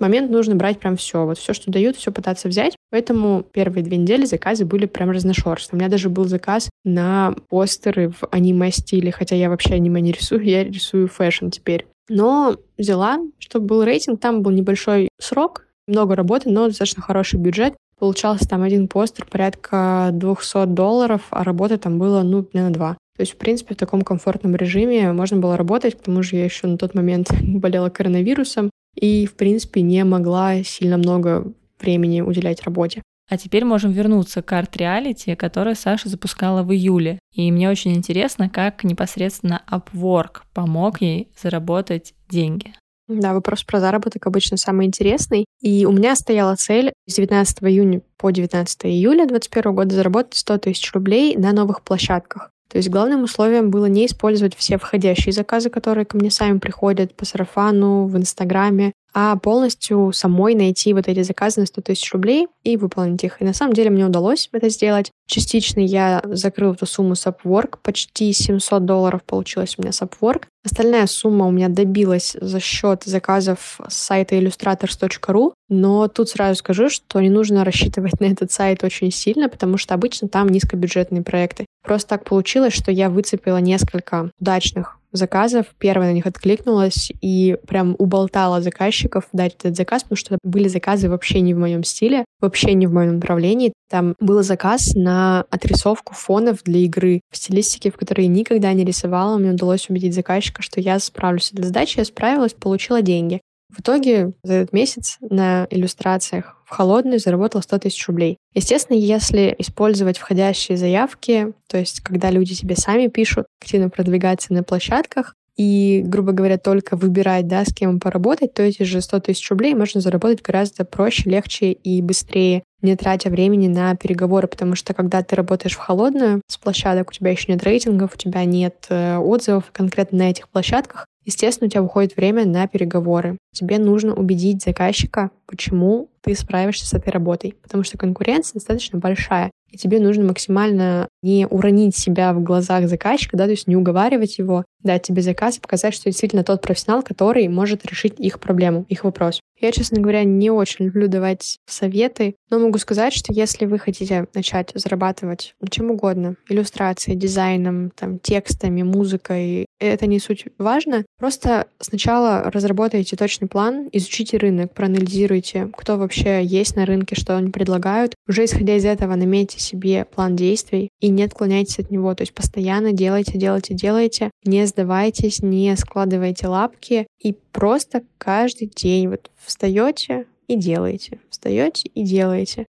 момент 0.00 0.30
нужно 0.30 0.54
брать 0.54 0.78
прям 0.78 0.96
все. 0.96 1.24
Вот 1.24 1.38
все, 1.38 1.52
что 1.52 1.70
дают, 1.70 1.96
все 1.96 2.12
пытаться 2.12 2.48
взять. 2.48 2.76
Поэтому 2.90 3.44
первые 3.52 3.82
две 3.82 3.96
недели 3.96 4.24
заказы 4.26 4.64
были 4.64 4.86
прям 4.86 5.10
разношерстные. 5.16 5.76
У 5.76 5.80
меня 5.80 5.90
даже 5.90 6.08
был 6.08 6.24
заказ 6.24 6.70
на 6.84 7.34
постеры 7.48 8.10
в 8.10 8.26
аниме-стиле, 8.30 9.10
хотя 9.10 9.36
я 9.36 9.50
вообще 9.50 9.74
аниме 9.74 10.00
не 10.00 10.12
рисую, 10.12 10.42
я 10.44 10.64
рисую 10.64 11.08
fashion 11.08 11.48
теперь. 11.48 11.86
Но 12.08 12.56
взяла, 12.78 13.18
чтобы 13.38 13.66
был 13.66 13.82
рейтинг, 13.82 14.20
там 14.20 14.42
был 14.42 14.52
небольшой 14.52 15.08
срок, 15.20 15.66
много 15.88 16.14
работы, 16.14 16.50
но 16.50 16.68
достаточно 16.68 17.02
хороший 17.02 17.40
бюджет. 17.40 17.74
Получался 17.98 18.46
там 18.46 18.62
один 18.62 18.88
постер 18.88 19.24
порядка 19.24 20.10
200 20.12 20.66
долларов, 20.66 21.22
а 21.30 21.44
работы 21.44 21.78
там 21.78 21.98
было, 21.98 22.22
ну, 22.22 22.42
дня 22.42 22.64
на 22.64 22.72
два. 22.72 22.96
То 23.16 23.22
есть, 23.22 23.32
в 23.32 23.36
принципе, 23.36 23.74
в 23.74 23.78
таком 23.78 24.02
комфортном 24.02 24.54
режиме 24.54 25.12
можно 25.12 25.38
было 25.38 25.56
работать. 25.56 25.96
К 25.96 26.02
тому 26.02 26.22
же 26.22 26.36
я 26.36 26.44
еще 26.44 26.66
на 26.66 26.76
тот 26.76 26.94
момент 26.94 27.30
болела 27.42 27.88
коронавирусом 27.88 28.70
и, 28.94 29.26
в 29.26 29.34
принципе, 29.34 29.80
не 29.80 30.04
могла 30.04 30.62
сильно 30.62 30.98
много 30.98 31.52
времени 31.80 32.20
уделять 32.20 32.62
работе. 32.62 33.02
А 33.28 33.36
теперь 33.36 33.64
можем 33.64 33.90
вернуться 33.90 34.40
к 34.42 34.52
арт-реалити, 34.52 35.34
которую 35.34 35.74
Саша 35.74 36.08
запускала 36.08 36.62
в 36.62 36.72
июле. 36.72 37.18
И 37.32 37.50
мне 37.50 37.68
очень 37.68 37.94
интересно, 37.94 38.48
как 38.48 38.84
непосредственно 38.84 39.62
Upwork 39.70 40.42
помог 40.54 41.00
ей 41.00 41.28
заработать 41.40 42.14
деньги. 42.28 42.72
Да, 43.08 43.34
вопрос 43.34 43.62
про 43.62 43.78
заработок 43.78 44.26
обычно 44.26 44.56
самый 44.56 44.86
интересный. 44.86 45.44
И 45.60 45.86
у 45.86 45.92
меня 45.92 46.16
стояла 46.16 46.56
цель 46.56 46.92
с 47.06 47.14
19 47.14 47.62
июня 47.64 48.02
по 48.16 48.30
19 48.30 48.86
июля 48.86 49.26
2021 49.26 49.74
года 49.74 49.94
заработать 49.94 50.34
100 50.34 50.58
тысяч 50.58 50.92
рублей 50.92 51.36
на 51.36 51.52
новых 51.52 51.82
площадках. 51.82 52.50
То 52.68 52.78
есть 52.78 52.90
главным 52.90 53.22
условием 53.22 53.70
было 53.70 53.86
не 53.86 54.06
использовать 54.06 54.56
все 54.56 54.76
входящие 54.76 55.32
заказы, 55.32 55.70
которые 55.70 56.04
ко 56.04 56.16
мне 56.16 56.30
сами 56.30 56.58
приходят 56.58 57.14
по 57.14 57.24
сарафану, 57.24 58.06
в 58.06 58.16
Инстаграме, 58.16 58.92
а 59.18 59.34
полностью 59.36 60.12
самой 60.12 60.54
найти 60.54 60.92
вот 60.92 61.08
эти 61.08 61.22
заказы 61.22 61.60
на 61.60 61.66
100 61.66 61.80
тысяч 61.80 62.12
рублей 62.12 62.48
и 62.64 62.76
выполнить 62.76 63.24
их. 63.24 63.40
И 63.40 63.46
на 63.46 63.54
самом 63.54 63.72
деле 63.72 63.88
мне 63.88 64.04
удалось 64.04 64.50
это 64.52 64.68
сделать. 64.68 65.10
Частично 65.26 65.80
я 65.80 66.20
закрыл 66.24 66.74
эту 66.74 66.84
сумму 66.84 67.14
с 67.14 67.26
Upwork, 67.26 67.78
почти 67.82 68.30
700 68.34 68.84
долларов 68.84 69.24
получилось 69.24 69.76
у 69.78 69.82
меня 69.82 69.92
с 69.92 70.02
Upwork. 70.02 70.42
Остальная 70.66 71.06
сумма 71.06 71.46
у 71.46 71.50
меня 71.50 71.68
добилась 71.68 72.36
за 72.38 72.60
счет 72.60 73.04
заказов 73.04 73.80
с 73.88 73.94
сайта 73.94 74.36
illustrators.ru, 74.36 75.54
но 75.70 76.08
тут 76.08 76.28
сразу 76.28 76.56
скажу, 76.56 76.90
что 76.90 77.18
не 77.18 77.30
нужно 77.30 77.64
рассчитывать 77.64 78.12
на 78.20 78.26
этот 78.26 78.52
сайт 78.52 78.84
очень 78.84 79.10
сильно, 79.10 79.48
потому 79.48 79.78
что 79.78 79.94
обычно 79.94 80.28
там 80.28 80.50
низкобюджетные 80.50 81.22
проекты. 81.22 81.64
Просто 81.82 82.10
так 82.10 82.24
получилось, 82.24 82.74
что 82.74 82.92
я 82.92 83.08
выцепила 83.08 83.58
несколько 83.58 84.30
удачных 84.38 84.95
заказов, 85.12 85.66
первая 85.78 86.10
на 86.10 86.14
них 86.14 86.26
откликнулась 86.26 87.10
и 87.20 87.56
прям 87.66 87.96
уболтала 87.98 88.60
заказчиков 88.60 89.24
дать 89.32 89.54
этот 89.54 89.76
заказ, 89.76 90.02
потому 90.02 90.16
что 90.16 90.38
были 90.42 90.68
заказы 90.68 91.08
вообще 91.08 91.40
не 91.40 91.54
в 91.54 91.58
моем 91.58 91.84
стиле, 91.84 92.24
вообще 92.40 92.74
не 92.74 92.86
в 92.86 92.92
моем 92.92 93.16
направлении. 93.16 93.72
Там 93.88 94.14
был 94.20 94.42
заказ 94.42 94.94
на 94.94 95.44
отрисовку 95.50 96.14
фонов 96.14 96.62
для 96.64 96.80
игры 96.80 97.20
в 97.30 97.36
стилистике, 97.36 97.90
в 97.90 97.96
которой 97.96 98.22
я 98.22 98.28
никогда 98.28 98.72
не 98.72 98.84
рисовала. 98.84 99.38
Мне 99.38 99.50
удалось 99.50 99.88
убедить 99.88 100.14
заказчика, 100.14 100.62
что 100.62 100.80
я 100.80 100.98
справлюсь 100.98 101.44
с 101.44 101.52
этой 101.52 101.64
задачей. 101.64 102.00
Я 102.00 102.04
справилась, 102.04 102.52
получила 102.52 103.02
деньги. 103.02 103.40
В 103.76 103.80
итоге 103.80 104.32
за 104.42 104.54
этот 104.54 104.72
месяц 104.72 105.18
на 105.20 105.66
иллюстрациях 105.68 106.56
в 106.64 106.70
холодную 106.70 107.18
заработала 107.18 107.60
100 107.60 107.78
тысяч 107.80 108.08
рублей. 108.08 108.38
Естественно, 108.54 108.96
если 108.96 109.54
использовать 109.58 110.16
входящие 110.16 110.78
заявки, 110.78 111.52
то 111.68 111.76
есть 111.76 112.00
когда 112.00 112.30
люди 112.30 112.54
тебе 112.54 112.74
сами 112.74 113.08
пишут, 113.08 113.46
активно 113.60 113.90
продвигаться 113.90 114.54
на 114.54 114.62
площадках, 114.62 115.34
и, 115.56 116.02
грубо 116.04 116.32
говоря, 116.32 116.58
только 116.58 116.96
выбирать, 116.96 117.48
да, 117.48 117.64
с 117.64 117.72
кем 117.72 117.98
поработать, 117.98 118.52
то 118.54 118.62
эти 118.62 118.82
же 118.82 119.00
100 119.00 119.20
тысяч 119.20 119.48
рублей 119.50 119.74
можно 119.74 120.00
заработать 120.00 120.42
гораздо 120.42 120.84
проще, 120.84 121.30
легче 121.30 121.72
и 121.72 122.02
быстрее. 122.02 122.62
не 122.82 122.94
тратя 122.94 123.30
времени 123.30 123.68
на 123.68 123.94
переговоры, 123.96 124.48
потому 124.48 124.74
что 124.74 124.92
когда 124.94 125.22
ты 125.22 125.34
работаешь 125.34 125.74
в 125.74 125.78
холодную 125.78 126.42
с 126.46 126.58
площадок, 126.58 127.10
у 127.10 127.12
тебя 127.12 127.30
еще 127.30 127.50
нет 127.52 127.62
рейтингов, 127.64 128.14
у 128.14 128.18
тебя 128.18 128.44
нет 128.44 128.86
э, 128.90 129.16
отзывов 129.16 129.64
конкретно 129.72 130.18
на 130.18 130.30
этих 130.30 130.48
площадках, 130.48 131.06
естественно, 131.26 131.66
у 131.66 131.70
тебя 131.70 131.82
уходит 131.82 132.16
время 132.16 132.46
на 132.46 132.66
переговоры. 132.66 133.36
Тебе 133.52 133.78
нужно 133.78 134.14
убедить 134.14 134.62
заказчика, 134.64 135.30
почему 135.46 136.08
ты 136.22 136.34
справишься 136.34 136.86
с 136.86 136.94
этой 136.94 137.10
работой, 137.10 137.54
потому 137.62 137.84
что 137.84 137.98
конкуренция 137.98 138.54
достаточно 138.54 138.98
большая 138.98 139.50
и 139.70 139.76
тебе 139.76 140.00
нужно 140.00 140.24
максимально 140.24 141.08
не 141.22 141.46
уронить 141.46 141.96
себя 141.96 142.32
в 142.32 142.42
глазах 142.42 142.88
заказчика, 142.88 143.36
да, 143.36 143.44
то 143.44 143.50
есть 143.50 143.66
не 143.66 143.76
уговаривать 143.76 144.38
его, 144.38 144.64
дать 144.86 145.02
тебе 145.02 145.22
заказ 145.22 145.58
и 145.58 145.60
показать, 145.60 145.94
что 145.94 146.08
действительно 146.08 146.44
тот 146.44 146.62
профессионал, 146.62 147.02
который 147.02 147.46
может 147.48 147.84
решить 147.84 148.14
их 148.18 148.40
проблему, 148.40 148.86
их 148.88 149.04
вопрос. 149.04 149.40
Я, 149.60 149.72
честно 149.72 150.00
говоря, 150.00 150.24
не 150.24 150.50
очень 150.50 150.86
люблю 150.86 151.08
давать 151.08 151.58
советы, 151.66 152.36
но 152.50 152.58
могу 152.58 152.78
сказать, 152.78 153.14
что 153.14 153.32
если 153.32 153.64
вы 153.64 153.78
хотите 153.78 154.26
начать 154.34 154.72
зарабатывать 154.74 155.54
чем 155.70 155.90
угодно, 155.90 156.36
иллюстрацией, 156.48 157.16
дизайном, 157.16 157.90
там, 157.90 158.18
текстами, 158.18 158.82
музыкой, 158.82 159.66
это 159.78 160.06
не 160.06 160.18
суть 160.18 160.46
важно, 160.58 161.04
просто 161.18 161.66
сначала 161.80 162.50
разработайте 162.50 163.16
точный 163.16 163.48
план, 163.48 163.88
изучите 163.92 164.36
рынок, 164.38 164.72
проанализируйте, 164.72 165.68
кто 165.76 165.96
вообще 165.96 166.42
есть 166.44 166.76
на 166.76 166.86
рынке, 166.86 167.14
что 167.14 167.36
они 167.36 167.50
предлагают, 167.50 168.14
уже 168.28 168.44
исходя 168.44 168.76
из 168.76 168.84
этого 168.84 169.14
наметьте 169.16 169.60
себе 169.60 170.04
план 170.04 170.36
действий 170.36 170.90
и 171.00 171.08
не 171.08 171.24
отклоняйтесь 171.24 171.78
от 171.78 171.90
него, 171.90 172.14
то 172.14 172.22
есть 172.22 172.32
постоянно 172.32 172.92
делайте, 172.92 173.38
делайте, 173.38 173.74
делайте, 173.74 174.30
не 174.44 174.66
сдавайтесь, 174.76 175.42
не 175.42 175.74
складывайте 175.74 176.48
лапки 176.48 177.06
и 177.18 177.32
просто 177.52 178.02
каждый 178.18 178.68
день 178.68 179.08
вот 179.08 179.30
встаете 179.42 180.26
и 180.48 180.56
делаете, 180.56 181.20
встаете 181.30 181.88
и 181.94 182.04
делаете. 182.04 182.66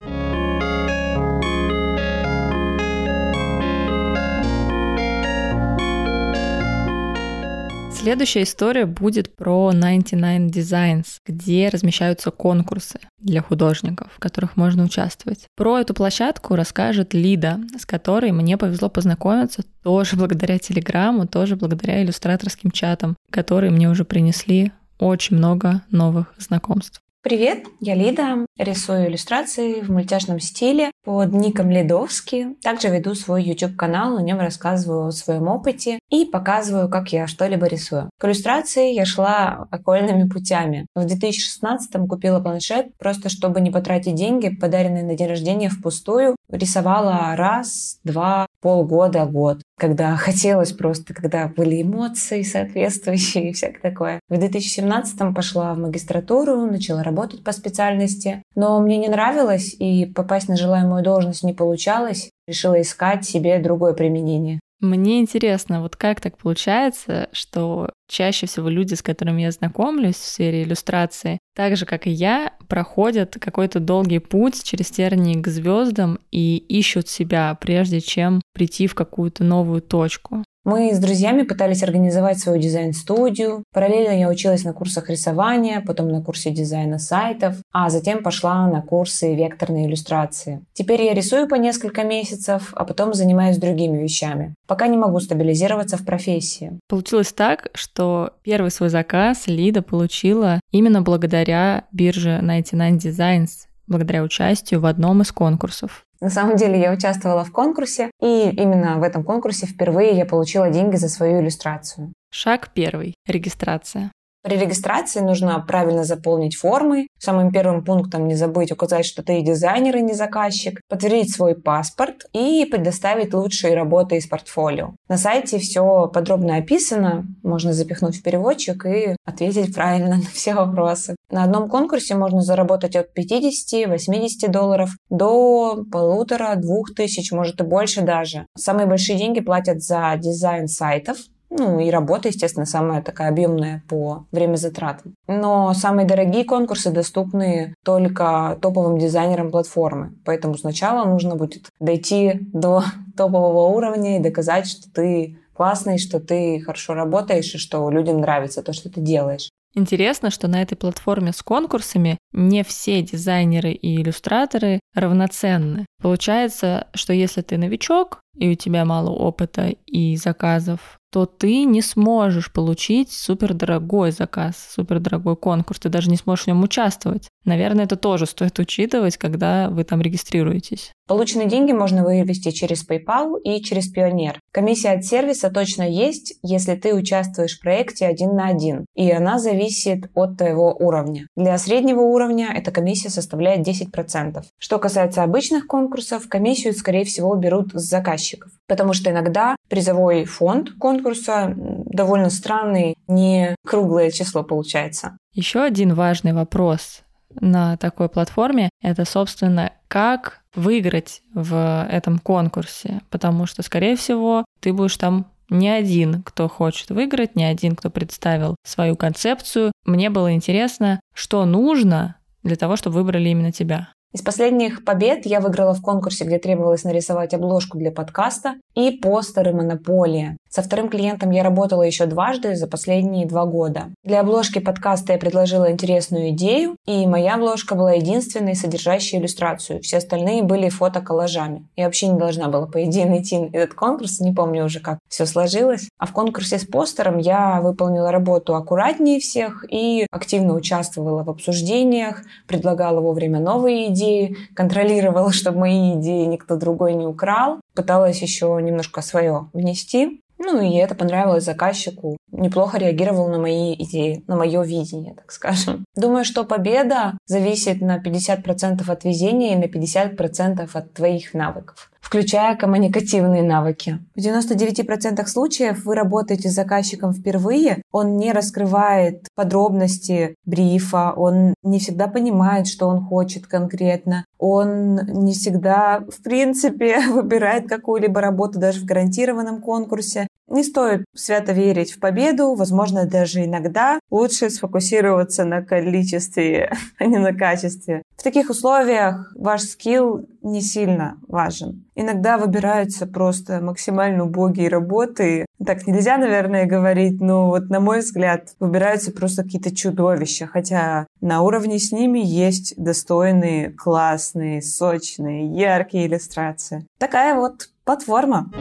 Следующая 8.03 8.43
история 8.43 8.85
будет 8.85 9.33
про 9.33 9.71
99 9.71 10.53
Designs, 10.53 11.05
где 11.25 11.69
размещаются 11.69 12.31
конкурсы 12.31 12.99
для 13.17 13.41
художников, 13.41 14.11
в 14.13 14.19
которых 14.19 14.57
можно 14.57 14.83
участвовать. 14.83 15.45
Про 15.55 15.79
эту 15.79 15.93
площадку 15.93 16.57
расскажет 16.57 17.13
Лида, 17.13 17.61
с 17.79 17.85
которой 17.85 18.33
мне 18.33 18.57
повезло 18.57 18.89
познакомиться 18.89 19.63
тоже 19.83 20.17
благодаря 20.17 20.59
Телеграму, 20.59 21.27
тоже 21.27 21.55
благодаря 21.55 22.03
иллюстраторским 22.03 22.71
чатам, 22.71 23.15
которые 23.31 23.71
мне 23.71 23.89
уже 23.89 24.03
принесли 24.03 24.73
очень 24.99 25.37
много 25.37 25.81
новых 25.89 26.33
знакомств. 26.37 26.99
Привет, 27.23 27.67
я 27.79 27.95
Лида, 27.95 28.45
рисую 28.57 29.07
иллюстрации 29.07 29.79
в 29.79 29.89
мультяшном 29.89 30.41
стиле 30.41 30.91
под 31.05 31.31
ником 31.31 31.69
Лидовский. 31.69 32.55
Также 32.62 32.89
веду 32.89 33.15
свой 33.15 33.43
YouTube-канал, 33.43 34.15
на 34.15 34.19
нем 34.19 34.41
рассказываю 34.41 35.07
о 35.07 35.12
своем 35.13 35.47
опыте 35.47 35.99
и 36.09 36.25
показываю, 36.25 36.89
как 36.89 37.13
я 37.13 37.27
что-либо 37.27 37.65
рисую. 37.67 38.09
К 38.19 38.25
иллюстрации 38.25 38.91
я 38.91 39.05
шла 39.05 39.67
окольными 39.71 40.27
путями. 40.27 40.86
В 40.95 41.05
2016 41.05 41.95
купила 42.09 42.41
планшет, 42.41 42.88
просто 42.97 43.29
чтобы 43.29 43.62
не 43.62 43.71
потратить 43.71 44.15
деньги, 44.15 44.49
подаренные 44.49 45.05
на 45.05 45.15
день 45.15 45.29
рождения 45.29 45.69
впустую. 45.69 46.36
Рисовала 46.49 47.38
раз, 47.38 47.99
два, 48.03 48.47
полгода, 48.59 49.23
год, 49.25 49.62
когда 49.77 50.15
хотелось 50.15 50.71
просто, 50.71 51.13
когда 51.13 51.47
были 51.47 51.81
эмоции 51.81 52.41
соответствующие 52.43 53.49
и 53.49 53.53
всякое 53.53 53.81
такое. 53.81 54.19
В 54.29 54.38
2017 54.38 55.33
пошла 55.36 55.73
в 55.73 55.79
магистратуру, 55.79 56.65
начала 56.65 57.03
работать 57.03 57.43
по 57.43 57.51
специальности, 57.51 58.43
но 58.55 58.79
мне 58.79 58.97
не 58.97 59.09
нравилось 59.09 59.75
и 59.77 60.05
попасть 60.05 60.49
на 60.49 60.55
желаемую 60.55 61.03
должность 61.03 61.43
не 61.43 61.53
получалось. 61.53 62.29
Решила 62.47 62.81
искать 62.81 63.25
себе 63.25 63.59
другое 63.59 63.93
применение. 63.93 64.59
Мне 64.84 65.22
интересно, 65.22 65.82
вот 65.82 65.96
как 65.96 66.19
так 66.19 66.38
получается, 66.38 67.30
что 67.32 67.89
чаще 68.10 68.48
всего 68.48 68.67
люди, 68.67 68.96
с 68.96 69.02
которыми 69.02 69.43
я 69.43 69.52
знакомлюсь 69.52 70.17
в 70.17 70.26
сфере 70.26 70.63
иллюстрации, 70.63 71.39
так 71.56 71.78
же, 71.78 71.86
как 71.86 72.06
и 72.06 72.12
я, 72.12 72.52
проходят 72.67 73.38
какой-то 73.39 73.80
долгий 73.80 74.19
путь 74.19 74.62
через 74.62 74.91
тернии 74.91 75.41
к 75.41 75.48
звездам 75.48 76.19
и 76.32 76.58
ищут 76.58 77.08
себя, 77.08 77.58
прежде 77.62 78.02
чем 78.02 78.41
прийти 78.54 78.88
в 78.88 78.93
какую-то 78.93 79.46
новую 79.46 79.82
точку. 79.82 80.43
Мы 80.65 80.93
с 80.93 80.99
друзьями 80.99 81.43
пытались 81.43 81.84
организовать 81.84 82.39
свою 82.39 82.58
дизайн-студию. 82.58 83.63
Параллельно 83.73 84.17
я 84.17 84.30
училась 84.30 84.63
на 84.63 84.71
курсах 84.71 85.10
рисования, 85.10 85.82
потом 85.86 86.08
на 86.08 86.21
курсе 86.21 86.52
дизайна 86.52 86.99
сайтов, 86.99 87.58
а 87.73 87.89
затем 87.89 88.23
пошла 88.23 88.65
на 88.67 88.82
курсы 88.82 89.36
векторной 89.36 89.88
иллюстрации. 89.88 90.63
Теперь 90.71 91.04
я 91.04 91.13
рисую 91.13 91.49
по 91.49 91.56
несколько 91.56 92.04
месяцев, 92.04 92.73
а 92.78 92.86
потом 92.86 93.13
занимаюсь 93.13 93.58
другими 93.58 94.02
вещами. 94.02 94.56
Пока 94.65 94.88
не 94.88 94.95
могу 94.95 95.19
стабилизироваться 95.19 95.97
в 95.97 96.06
профессии. 96.06 96.80
Получилось 96.88 97.34
так, 97.34 97.69
что 97.73 98.32
первый 98.43 98.71
свой 98.71 98.88
заказ 98.88 99.47
Лида 99.47 99.82
получила 99.82 100.62
именно 100.71 101.02
благодаря 101.02 101.84
бирже 101.91 102.39
99 102.41 103.06
Designs, 103.06 103.49
благодаря 103.88 104.23
участию 104.23 104.80
в 104.80 104.86
одном 104.86 105.23
из 105.23 105.34
конкурсов. 105.34 106.06
На 106.23 106.29
самом 106.29 106.55
деле 106.55 106.79
я 106.79 106.93
участвовала 106.93 107.43
в 107.43 107.51
конкурсе, 107.51 108.09
и 108.21 108.49
именно 108.49 108.97
в 108.97 109.03
этом 109.03 109.25
конкурсе 109.25 109.65
впервые 109.65 110.12
я 110.13 110.25
получила 110.25 110.69
деньги 110.69 110.95
за 110.95 111.09
свою 111.09 111.41
иллюстрацию. 111.41 112.13
Шаг 112.31 112.69
первый. 112.73 113.13
Регистрация. 113.27 114.09
При 114.43 114.58
регистрации 114.58 115.21
нужно 115.21 115.58
правильно 115.65 116.03
заполнить 116.03 116.58
формы. 116.58 117.08
Самым 117.17 117.51
первым 117.51 117.84
пунктом 117.86 118.27
не 118.27 118.36
забыть 118.36 118.73
указать, 118.73 119.06
что 119.06 119.23
ты 119.23 119.41
дизайнер 119.41 119.95
и 119.95 120.01
не 120.01 120.13
заказчик, 120.13 120.82
подтвердить 120.89 121.34
свой 121.34 121.56
паспорт 121.56 122.25
и 122.34 122.65
предоставить 122.69 123.34
лучшие 123.34 123.73
работы 123.73 124.17
из 124.17 124.27
портфолио. 124.27 124.95
На 125.08 125.17
сайте 125.17 125.60
все 125.60 126.12
подробно 126.13 126.58
описано, 126.58 127.25
можно 127.41 127.71
запихнуть 127.71 128.17
в 128.17 128.21
переводчик 128.23 128.86
и 128.86 129.15
ответить 129.25 129.73
правильно 129.73 130.15
на 130.17 130.21
все 130.34 130.53
вопросы. 130.53 131.15
На 131.32 131.45
одном 131.45 131.69
конкурсе 131.69 132.15
можно 132.15 132.41
заработать 132.41 132.97
от 132.97 133.17
50-80 133.17 134.49
долларов 134.49 134.89
до 135.10 135.86
полутора-двух 135.89 136.93
тысяч, 136.93 137.32
может 137.32 137.62
и 137.62 137.63
больше 137.63 138.01
даже. 138.01 138.45
Самые 138.58 138.88
большие 138.88 139.17
деньги 139.17 139.39
платят 139.39 139.82
за 139.82 140.13
дизайн 140.17 140.67
сайтов, 140.67 141.17
ну 141.57 141.79
и 141.79 141.89
работа, 141.89 142.29
естественно, 142.29 142.65
самая 142.65 143.01
такая 143.01 143.29
объемная 143.29 143.83
по 143.87 144.25
время 144.31 144.55
затрат. 144.55 145.01
Но 145.27 145.73
самые 145.73 146.07
дорогие 146.07 146.45
конкурсы 146.45 146.91
доступны 146.91 147.75
только 147.85 148.57
топовым 148.61 148.97
дизайнерам 148.97 149.51
платформы. 149.51 150.15
Поэтому 150.25 150.57
сначала 150.57 151.05
нужно 151.05 151.35
будет 151.35 151.69
дойти 151.79 152.39
до 152.53 152.83
топового 153.17 153.67
уровня 153.75 154.17
и 154.17 154.23
доказать, 154.23 154.67
что 154.67 154.91
ты 154.91 155.37
классный, 155.53 155.99
что 155.99 156.19
ты 156.19 156.59
хорошо 156.61 156.95
работаешь 156.95 157.53
и 157.53 157.59
что 157.59 157.89
людям 157.91 158.19
нравится 158.19 158.63
то, 158.63 158.73
что 158.73 158.89
ты 158.89 159.01
делаешь. 159.01 159.49
Интересно, 159.75 160.29
что 160.29 160.47
на 160.47 160.61
этой 160.61 160.75
платформе 160.75 161.33
с 161.33 161.41
конкурсами 161.41 162.19
не 162.31 162.63
все 162.63 163.01
дизайнеры 163.01 163.71
и 163.71 164.01
иллюстраторы 164.01 164.79
равноценны. 164.93 165.85
Получается, 166.01 166.87
что 166.93 167.13
если 167.13 167.41
ты 167.41 167.57
новичок, 167.57 168.21
и 168.35 168.49
у 168.49 168.55
тебя 168.55 168.85
мало 168.85 169.09
опыта 169.09 169.69
и 169.87 170.15
заказов, 170.15 170.99
то 171.13 171.28
ты 171.28 171.63
не 171.65 171.84
сможешь 171.84 172.52
получить 172.52 173.12
супердорогой 173.12 174.10
заказ, 174.10 174.71
супердорогой 174.73 175.36
конкурс, 175.36 175.80
ты 175.80 175.89
даже 175.89 176.10
не 176.10 176.17
сможешь 176.17 176.45
в 176.45 176.47
нем 176.47 176.63
участвовать. 176.63 177.30
Наверное, 177.45 177.86
это 177.86 177.95
тоже 177.97 178.26
стоит 178.26 178.58
учитывать, 178.58 179.17
когда 179.17 179.69
вы 179.69 179.84
там 179.84 180.02
регистрируетесь. 180.02 180.91
Полученные 181.05 181.49
деньги 181.49 181.73
можно 181.73 182.03
вывести 182.03 182.51
через 182.51 182.87
PayPal 182.87 183.41
и 183.43 183.61
через 183.61 183.89
Пионер. 183.89 184.39
Комиссия 184.53 184.91
от 184.91 185.03
сервиса 185.03 185.49
точно 185.49 185.83
есть, 185.83 186.35
если 186.43 186.75
ты 186.75 186.93
участвуешь 186.93 187.57
в 187.57 187.61
проекте 187.61 188.05
один 188.05 188.35
на 188.35 188.47
один, 188.47 188.85
и 188.95 189.11
она 189.11 189.37
зависит 189.37 190.09
от 190.13 190.37
твоего 190.37 190.73
уровня. 190.73 191.27
Для 191.35 191.57
среднего 191.57 192.01
уровня 192.01 192.53
эта 192.55 192.71
комиссия 192.71 193.09
составляет 193.09 193.67
10%. 193.67 194.43
Что 194.57 194.79
касается 194.79 195.23
обычных 195.23 195.67
конкурсов, 195.67 196.29
комиссию, 196.29 196.73
скорее 196.73 197.03
всего, 197.03 197.35
берут 197.35 197.73
с 197.73 197.83
заказчиков, 197.83 198.51
потому 198.67 198.93
что 198.93 199.11
иногда 199.11 199.57
призовой 199.69 200.23
фонд 200.23 200.69
конкурса 200.79 201.53
довольно 201.57 202.29
странный, 202.29 202.95
не 203.07 203.55
круглое 203.65 204.11
число 204.11 204.43
получается. 204.43 205.17
Еще 205.33 205.61
один 205.61 205.95
важный 205.95 206.31
вопрос 206.31 207.01
на 207.41 207.75
такой 207.77 208.07
платформе— 208.07 208.69
это, 208.81 209.05
собственно, 209.05 209.73
как 209.87 210.42
выиграть 210.55 211.21
в 211.33 211.87
этом 211.89 212.19
конкурсе, 212.19 213.01
потому 213.09 213.45
что, 213.45 213.63
скорее 213.63 213.95
всего, 213.95 214.45
ты 214.59 214.73
будешь 214.73 214.97
там 214.97 215.25
не 215.49 215.69
один, 215.69 216.23
кто 216.23 216.47
хочет 216.47 216.89
выиграть, 216.89 217.35
не 217.35 217.45
один, 217.45 217.75
кто 217.75 217.89
представил 217.89 218.55
свою 218.65 218.95
концепцию. 218.95 219.71
Мне 219.85 220.09
было 220.09 220.33
интересно, 220.33 220.99
что 221.13 221.45
нужно 221.45 222.17
для 222.43 222.55
того, 222.55 222.75
чтобы 222.75 222.95
выбрали 222.95 223.29
именно 223.29 223.51
тебя. 223.51 223.89
Из 224.13 224.21
последних 224.21 224.85
побед 224.85 225.25
я 225.25 225.39
выиграла 225.39 225.73
в 225.73 225.81
конкурсе, 225.81 226.25
где 226.25 226.37
требовалось 226.37 226.83
нарисовать 226.83 227.33
обложку 227.33 227.79
для 227.79 227.91
подкаста 227.91 228.55
и 228.75 228.91
постеры 228.91 229.53
«Монополия». 229.53 230.38
Со 230.53 230.62
вторым 230.62 230.88
клиентом 230.88 231.31
я 231.31 231.41
работала 231.41 231.81
еще 231.81 232.05
дважды 232.05 232.55
за 232.55 232.67
последние 232.67 233.25
два 233.25 233.45
года. 233.45 233.86
Для 234.03 234.19
обложки 234.19 234.59
подкаста 234.59 235.13
я 235.13 235.17
предложила 235.17 235.71
интересную 235.71 236.29
идею, 236.29 236.75
и 236.86 237.07
моя 237.07 237.36
обложка 237.36 237.73
была 237.73 237.93
единственной, 237.93 238.53
содержащей 238.53 239.17
иллюстрацию. 239.17 239.81
Все 239.81 239.97
остальные 239.97 240.43
были 240.43 240.69
фото-коллажами. 240.69 241.67
Я 241.75 241.86
вообще 241.86 242.07
не 242.09 242.19
должна 242.19 242.49
была, 242.49 242.67
по 242.67 242.83
идее, 242.83 243.07
найти 243.07 243.49
этот 243.51 243.73
конкурс, 243.73 244.19
не 244.19 244.31
помню 244.31 244.65
уже, 244.65 244.79
как 244.79 244.99
все 245.07 245.25
сложилось. 245.25 245.89
А 245.97 246.05
в 246.05 246.12
конкурсе 246.12 246.59
с 246.59 246.65
постером 246.65 247.17
я 247.17 247.59
выполнила 247.59 248.12
работу 248.12 248.53
аккуратнее 248.53 249.19
всех 249.19 249.65
и 249.71 250.05
активно 250.12 250.53
участвовала 250.53 251.23
в 251.23 251.31
обсуждениях, 251.31 252.21
предлагала 252.47 253.01
вовремя 253.01 253.39
новые 253.39 253.91
идеи, 253.91 254.38
контролировала, 254.55 255.31
чтобы 255.33 255.62
мои 255.62 255.95
идеи 255.95 256.25
никто 256.25 256.57
другой 256.57 256.93
не 256.93 257.07
украл, 257.07 257.59
пыталась 257.73 258.21
еще 258.21 258.59
немножко 258.65 259.02
свое 259.02 259.49
внести. 259.54 260.21
Ну 260.39 260.62
и 260.62 260.76
это 260.76 260.93
понравилось 260.95 261.45
заказчику. 261.45 262.17
Неплохо 262.32 262.78
реагировал 262.78 263.30
на 263.30 263.39
мои 263.39 263.76
идеи, 263.76 264.23
на 264.28 264.36
мое 264.36 264.63
видение, 264.63 265.15
так 265.15 265.32
скажем. 265.32 265.86
Думаю, 265.95 266.26
что 266.26 266.43
победа 266.43 267.17
зависит 267.26 267.82
на 267.82 268.02
50% 268.02 268.89
от 268.89 269.04
везения 269.06 269.54
и 269.54 269.56
на 269.56 269.65
50% 269.65 270.69
от 270.73 270.93
твоих 270.93 271.34
навыков 271.34 271.89
включая 272.03 272.57
коммуникативные 272.57 273.41
навыки. 273.41 273.99
В 274.13 274.19
99% 274.19 275.25
случаев 275.25 275.85
вы 275.85 275.95
работаете 275.95 276.49
с 276.49 276.53
заказчиком 276.53 277.13
впервые, 277.13 277.81
он 277.91 278.17
не 278.17 278.33
раскрывает 278.33 279.27
подробности 279.35 280.35
брифа, 280.45 281.13
он 281.15 281.55
не 281.63 281.79
всегда 281.79 282.07
понимает, 282.07 282.67
что 282.67 282.87
он 282.87 283.05
хочет 283.05 283.47
конкретно, 283.47 284.25
он 284.37 284.95
не 284.95 285.31
всегда, 285.33 286.01
в 286.01 286.21
принципе, 286.21 286.99
выбирает 287.09 287.69
какую-либо 287.69 288.19
работу 288.19 288.59
даже 288.59 288.81
в 288.81 288.85
гарантированном 288.85 289.61
конкурсе. 289.61 290.27
Не 290.47 290.63
стоит 290.63 291.06
свято 291.15 291.53
верить 291.53 291.93
в 291.93 291.99
победу, 291.99 292.53
возможно, 292.56 293.06
даже 293.06 293.45
иногда 293.45 293.99
лучше 294.12 294.49
сфокусироваться 294.49 295.45
на 295.45 295.62
количестве, 295.62 296.71
а 296.99 297.06
не 297.06 297.17
на 297.17 297.34
качестве. 297.34 298.03
В 298.17 298.23
таких 298.23 298.49
условиях 298.49 299.34
ваш 299.36 299.62
скилл 299.62 300.27
не 300.41 300.62
сильно 300.62 301.17
важен. 301.27 301.86
Иногда 301.95 302.38
выбираются 302.38 303.06
просто 303.06 303.62
максимально 303.62 304.25
убогие 304.25 304.69
работы. 304.69 305.45
Так 305.65 305.88
нельзя, 305.88 306.17
наверное, 306.17 306.65
говорить, 306.65 307.21
но 307.21 307.47
вот 307.47 307.69
на 307.69 307.79
мой 307.79 307.99
взгляд 307.99 308.49
выбираются 308.60 309.12
просто 309.12 309.43
какие-то 309.43 309.75
чудовища, 309.75 310.47
хотя 310.47 311.08
на 311.21 311.41
уровне 311.41 311.79
с 311.79 311.91
ними 311.91 312.19
есть 312.19 312.73
достойные, 312.77 313.71
классные, 313.71 314.62
сочные, 314.62 315.47
яркие 315.47 316.08
иллюстрации. 316.08 316.86
Такая 316.97 317.36
вот 317.36 317.69
платформа. 317.86 318.51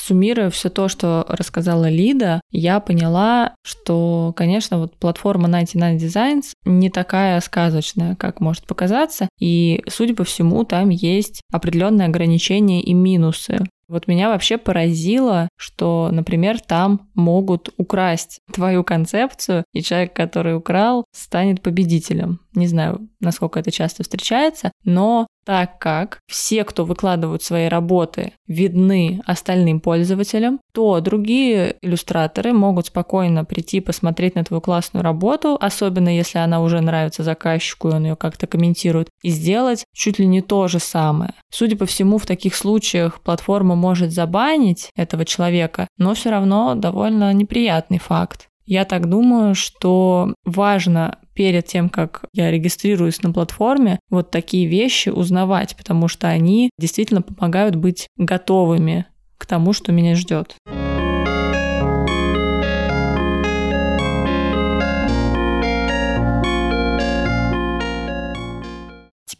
Суммируя 0.00 0.50
все 0.50 0.70
то, 0.70 0.88
что 0.88 1.24
рассказала 1.28 1.88
Лида, 1.88 2.40
я 2.50 2.80
поняла, 2.80 3.54
что, 3.62 4.32
конечно, 4.36 4.78
вот 4.78 4.96
платформа 4.96 5.48
99 5.48 6.02
Designs 6.02 6.44
не 6.64 6.90
такая 6.90 7.40
сказочная, 7.40 8.16
как 8.16 8.40
может 8.40 8.66
показаться, 8.66 9.28
и, 9.38 9.82
судя 9.88 10.14
по 10.14 10.24
всему, 10.24 10.64
там 10.64 10.88
есть 10.88 11.42
определенные 11.52 12.06
ограничения 12.06 12.82
и 12.82 12.94
минусы. 12.94 13.60
Вот 13.90 14.06
меня 14.06 14.28
вообще 14.28 14.56
поразило, 14.56 15.48
что, 15.56 16.10
например, 16.12 16.60
там 16.60 17.08
могут 17.14 17.70
украсть 17.76 18.38
твою 18.52 18.84
концепцию, 18.84 19.64
и 19.72 19.82
человек, 19.82 20.14
который 20.14 20.54
украл, 20.56 21.04
станет 21.12 21.60
победителем. 21.60 22.38
Не 22.54 22.68
знаю, 22.68 23.08
насколько 23.18 23.58
это 23.58 23.72
часто 23.72 24.04
встречается, 24.04 24.70
но 24.84 25.26
так 25.50 25.80
как 25.80 26.20
все, 26.28 26.62
кто 26.62 26.84
выкладывают 26.84 27.42
свои 27.42 27.66
работы, 27.66 28.34
видны 28.46 29.20
остальным 29.26 29.80
пользователям, 29.80 30.60
то 30.72 31.00
другие 31.00 31.74
иллюстраторы 31.82 32.52
могут 32.52 32.86
спокойно 32.86 33.44
прийти 33.44 33.80
посмотреть 33.80 34.36
на 34.36 34.44
твою 34.44 34.60
классную 34.60 35.02
работу, 35.02 35.58
особенно 35.60 36.08
если 36.08 36.38
она 36.38 36.62
уже 36.62 36.80
нравится 36.80 37.24
заказчику, 37.24 37.88
и 37.88 37.94
он 37.94 38.04
ее 38.04 38.14
как-то 38.14 38.46
комментирует, 38.46 39.08
и 39.24 39.30
сделать 39.30 39.84
чуть 39.92 40.20
ли 40.20 40.26
не 40.26 40.40
то 40.40 40.68
же 40.68 40.78
самое. 40.78 41.34
Судя 41.50 41.76
по 41.76 41.84
всему, 41.84 42.18
в 42.18 42.26
таких 42.26 42.54
случаях 42.54 43.20
платформа 43.20 43.74
может 43.74 44.12
забанить 44.12 44.92
этого 44.94 45.24
человека, 45.24 45.88
но 45.98 46.14
все 46.14 46.30
равно 46.30 46.76
довольно 46.76 47.32
неприятный 47.32 47.98
факт. 47.98 48.49
Я 48.70 48.84
так 48.84 49.08
думаю, 49.08 49.56
что 49.56 50.32
важно 50.44 51.18
перед 51.34 51.66
тем, 51.66 51.88
как 51.88 52.26
я 52.32 52.52
регистрируюсь 52.52 53.20
на 53.20 53.32
платформе, 53.32 53.98
вот 54.10 54.30
такие 54.30 54.68
вещи 54.68 55.08
узнавать, 55.08 55.74
потому 55.76 56.06
что 56.06 56.28
они 56.28 56.70
действительно 56.78 57.20
помогают 57.20 57.74
быть 57.74 58.06
готовыми 58.16 59.06
к 59.38 59.46
тому, 59.46 59.72
что 59.72 59.90
меня 59.90 60.14
ждет. 60.14 60.54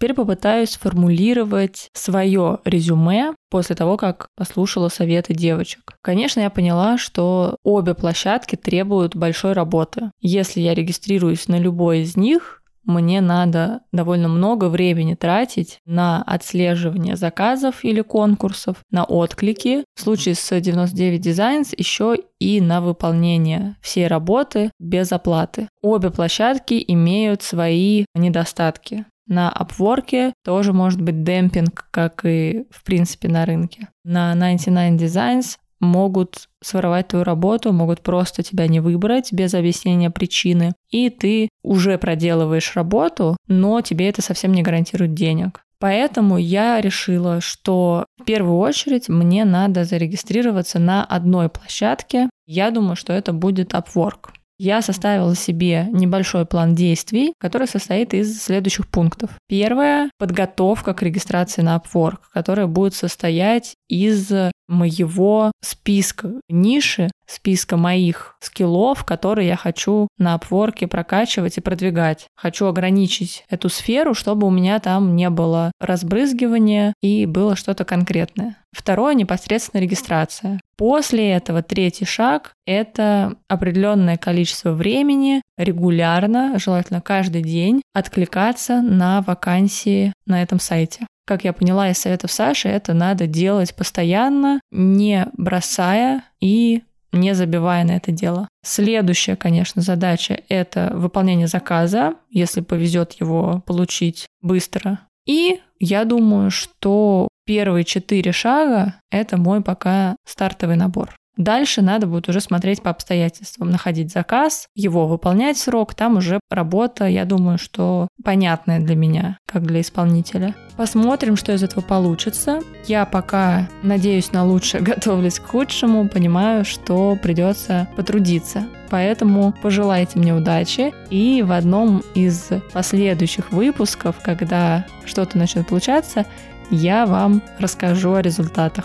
Теперь 0.00 0.14
попытаюсь 0.14 0.70
сформулировать 0.70 1.90
свое 1.92 2.60
резюме 2.64 3.34
после 3.50 3.76
того, 3.76 3.98
как 3.98 4.28
послушала 4.34 4.88
советы 4.88 5.34
девочек. 5.34 5.92
Конечно, 6.00 6.40
я 6.40 6.48
поняла, 6.48 6.96
что 6.96 7.56
обе 7.64 7.92
площадки 7.92 8.56
требуют 8.56 9.14
большой 9.14 9.52
работы. 9.52 10.10
Если 10.22 10.62
я 10.62 10.72
регистрируюсь 10.72 11.48
на 11.48 11.58
любой 11.58 12.00
из 12.00 12.16
них, 12.16 12.62
мне 12.82 13.20
надо 13.20 13.82
довольно 13.92 14.28
много 14.28 14.70
времени 14.70 15.16
тратить 15.16 15.80
на 15.84 16.22
отслеживание 16.22 17.16
заказов 17.16 17.84
или 17.84 18.00
конкурсов, 18.00 18.78
на 18.90 19.04
отклики. 19.04 19.84
В 19.96 20.00
случае 20.00 20.34
с 20.34 20.60
99 20.60 21.26
Designs 21.26 21.74
еще 21.76 22.16
и 22.38 22.62
на 22.62 22.80
выполнение 22.80 23.76
всей 23.82 24.06
работы 24.06 24.70
без 24.78 25.12
оплаты. 25.12 25.68
Обе 25.82 26.10
площадки 26.10 26.82
имеют 26.88 27.42
свои 27.42 28.06
недостатки. 28.14 29.04
На 29.30 29.54
Upwork 29.56 30.32
тоже 30.44 30.72
может 30.72 31.00
быть 31.00 31.22
демпинг, 31.22 31.86
как 31.92 32.24
и 32.24 32.64
в 32.70 32.82
принципе 32.82 33.28
на 33.28 33.46
рынке. 33.46 33.88
На 34.04 34.34
99 34.34 35.00
Designs 35.00 35.56
могут 35.78 36.48
своровать 36.60 37.08
твою 37.08 37.24
работу, 37.24 37.72
могут 37.72 38.00
просто 38.00 38.42
тебя 38.42 38.66
не 38.66 38.80
выбрать 38.80 39.32
без 39.32 39.54
объяснения 39.54 40.10
причины, 40.10 40.72
и 40.90 41.10
ты 41.10 41.48
уже 41.62 41.96
проделываешь 41.96 42.74
работу, 42.74 43.36
но 43.46 43.80
тебе 43.82 44.08
это 44.08 44.20
совсем 44.20 44.52
не 44.52 44.62
гарантирует 44.62 45.14
денег. 45.14 45.62
Поэтому 45.78 46.36
я 46.36 46.80
решила, 46.80 47.40
что 47.40 48.06
в 48.20 48.24
первую 48.24 48.58
очередь 48.58 49.08
мне 49.08 49.44
надо 49.44 49.84
зарегистрироваться 49.84 50.80
на 50.80 51.04
одной 51.04 51.48
площадке. 51.48 52.28
Я 52.46 52.72
думаю, 52.72 52.96
что 52.96 53.12
это 53.12 53.32
будет 53.32 53.74
Upwork 53.74 54.30
я 54.60 54.82
составила 54.82 55.34
себе 55.34 55.88
небольшой 55.90 56.44
план 56.44 56.74
действий, 56.74 57.32
который 57.38 57.66
состоит 57.66 58.12
из 58.12 58.42
следующих 58.42 58.86
пунктов. 58.88 59.30
Первое— 59.48 60.10
подготовка 60.18 60.92
к 60.92 61.02
регистрации 61.02 61.62
на 61.62 61.78
Upwork, 61.78 62.18
которая 62.30 62.66
будет 62.66 62.94
состоять 62.94 63.74
из 63.90 64.32
моего 64.68 65.50
списка 65.62 66.32
ниши, 66.48 67.10
списка 67.26 67.76
моих 67.76 68.36
скиллов, 68.40 69.04
которые 69.04 69.48
я 69.48 69.56
хочу 69.56 70.06
на 70.16 70.36
Upwork 70.36 70.86
прокачивать 70.86 71.58
и 71.58 71.60
продвигать. 71.60 72.26
Хочу 72.36 72.66
ограничить 72.66 73.44
эту 73.50 73.68
сферу, 73.68 74.14
чтобы 74.14 74.46
у 74.46 74.50
меня 74.50 74.78
там 74.78 75.16
не 75.16 75.28
было 75.28 75.72
разбрызгивания 75.80 76.94
и 77.02 77.26
было 77.26 77.56
что-то 77.56 77.84
конкретное. 77.84 78.56
Второе— 78.72 79.14
непосредственно 79.16 79.80
регистрация. 79.80 80.60
После 80.76 81.32
этого 81.32 81.62
третий 81.62 82.04
шаг— 82.04 82.52
это 82.66 83.34
определенное 83.48 84.16
количество 84.16 84.70
времени 84.70 85.42
регулярно, 85.58 86.56
желательно 86.58 87.00
каждый 87.00 87.42
день, 87.42 87.82
откликаться 87.92 88.80
на 88.80 89.22
вакансии 89.22 90.12
на 90.26 90.40
этом 90.42 90.60
сайте. 90.60 91.06
Как 91.30 91.44
я 91.44 91.52
поняла 91.52 91.88
из 91.88 91.98
советов 91.98 92.32
Саши, 92.32 92.68
это 92.68 92.92
надо 92.92 93.28
делать 93.28 93.72
постоянно, 93.76 94.58
не 94.72 95.28
бросая 95.34 96.24
и 96.40 96.82
не 97.12 97.36
забивая 97.36 97.84
на 97.84 97.92
это 97.92 98.10
дело. 98.10 98.48
Следующая, 98.64 99.36
конечно, 99.36 99.80
задача— 99.80 100.40
это 100.48 100.90
выполнение 100.92 101.46
заказа, 101.46 102.16
если 102.30 102.62
повезет 102.62 103.12
его 103.20 103.62
получить 103.64 104.26
быстро. 104.42 104.98
И 105.24 105.60
я 105.78 106.04
думаю, 106.04 106.50
что 106.50 107.28
первые 107.46 107.84
четыре 107.84 108.32
шага— 108.32 108.96
это 109.12 109.36
мой 109.36 109.62
пока 109.62 110.16
стартовый 110.26 110.74
набор. 110.74 111.14
Дальше 111.40 111.80
надо 111.80 112.06
будет 112.06 112.28
уже 112.28 112.38
смотреть 112.42 112.82
по 112.82 112.90
обстоятельствам, 112.90 113.70
находить 113.70 114.12
заказ, 114.12 114.68
его 114.74 115.06
выполнять 115.06 115.56
срок, 115.56 115.94
там 115.94 116.18
уже 116.18 116.38
работа, 116.50 117.06
я 117.06 117.24
думаю, 117.24 117.56
что 117.56 118.08
понятная 118.22 118.78
для 118.78 118.94
меня, 118.94 119.38
как 119.46 119.62
для 119.62 119.80
исполнителя. 119.80 120.54
Посмотрим, 120.76 121.36
что 121.36 121.52
из 121.52 121.62
этого 121.62 121.80
получится. 121.80 122.60
Я 122.86 123.06
пока 123.06 123.70
надеюсь 123.82 124.32
на 124.32 124.44
лучшее, 124.44 124.82
готовлюсь 124.82 125.38
к 125.38 125.46
худшему, 125.46 126.10
понимаю, 126.10 126.66
что 126.66 127.16
придется 127.16 127.88
потрудиться. 127.96 128.66
Поэтому 128.90 129.54
пожелайте 129.62 130.18
мне 130.18 130.34
удачи. 130.34 130.92
И 131.08 131.42
в 131.42 131.52
одном 131.52 132.02
из 132.14 132.50
последующих 132.74 133.50
выпусков, 133.50 134.16
когда 134.22 134.84
что-то 135.06 135.38
начнет 135.38 135.66
получаться, 135.66 136.26
я 136.70 137.06
вам 137.06 137.42
расскажу 137.58 138.12
о 138.12 138.20
результатах. 138.20 138.84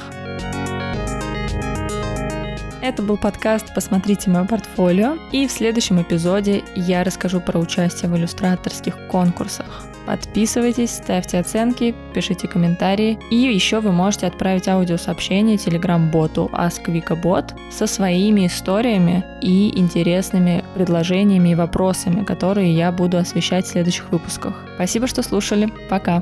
Это 2.85 3.01
был 3.01 3.17
подкаст 3.17 3.73
«Посмотрите 3.73 4.29
мое 4.29 4.45
портфолио», 4.45 5.17
и 5.31 5.47
в 5.47 5.51
следующем 5.51 5.99
эпизоде 6.03 6.63
я 6.75 7.03
расскажу 7.03 7.41
про 7.41 7.57
участие 7.57 8.11
в 8.11 8.15
иллюстраторских 8.15 9.07
конкурсах. 9.07 9.87
Подписывайтесь, 10.05 10.91
ставьте 10.91 11.39
оценки, 11.39 11.95
пишите 12.13 12.47
комментарии. 12.47 13.17
И 13.31 13.37
еще 13.37 13.79
вы 13.79 13.91
можете 13.91 14.27
отправить 14.27 14.67
аудиосообщение 14.67 15.57
телеграм-боту 15.57 16.47
AskVikaBot 16.53 17.55
со 17.71 17.87
своими 17.87 18.45
историями 18.45 19.25
и 19.41 19.75
интересными 19.79 20.63
предложениями 20.75 21.49
и 21.49 21.55
вопросами, 21.55 22.23
которые 22.23 22.71
я 22.71 22.91
буду 22.91 23.17
освещать 23.17 23.65
в 23.65 23.69
следующих 23.69 24.11
выпусках. 24.11 24.63
Спасибо, 24.75 25.07
что 25.07 25.23
слушали. 25.23 25.73
Пока! 25.89 26.21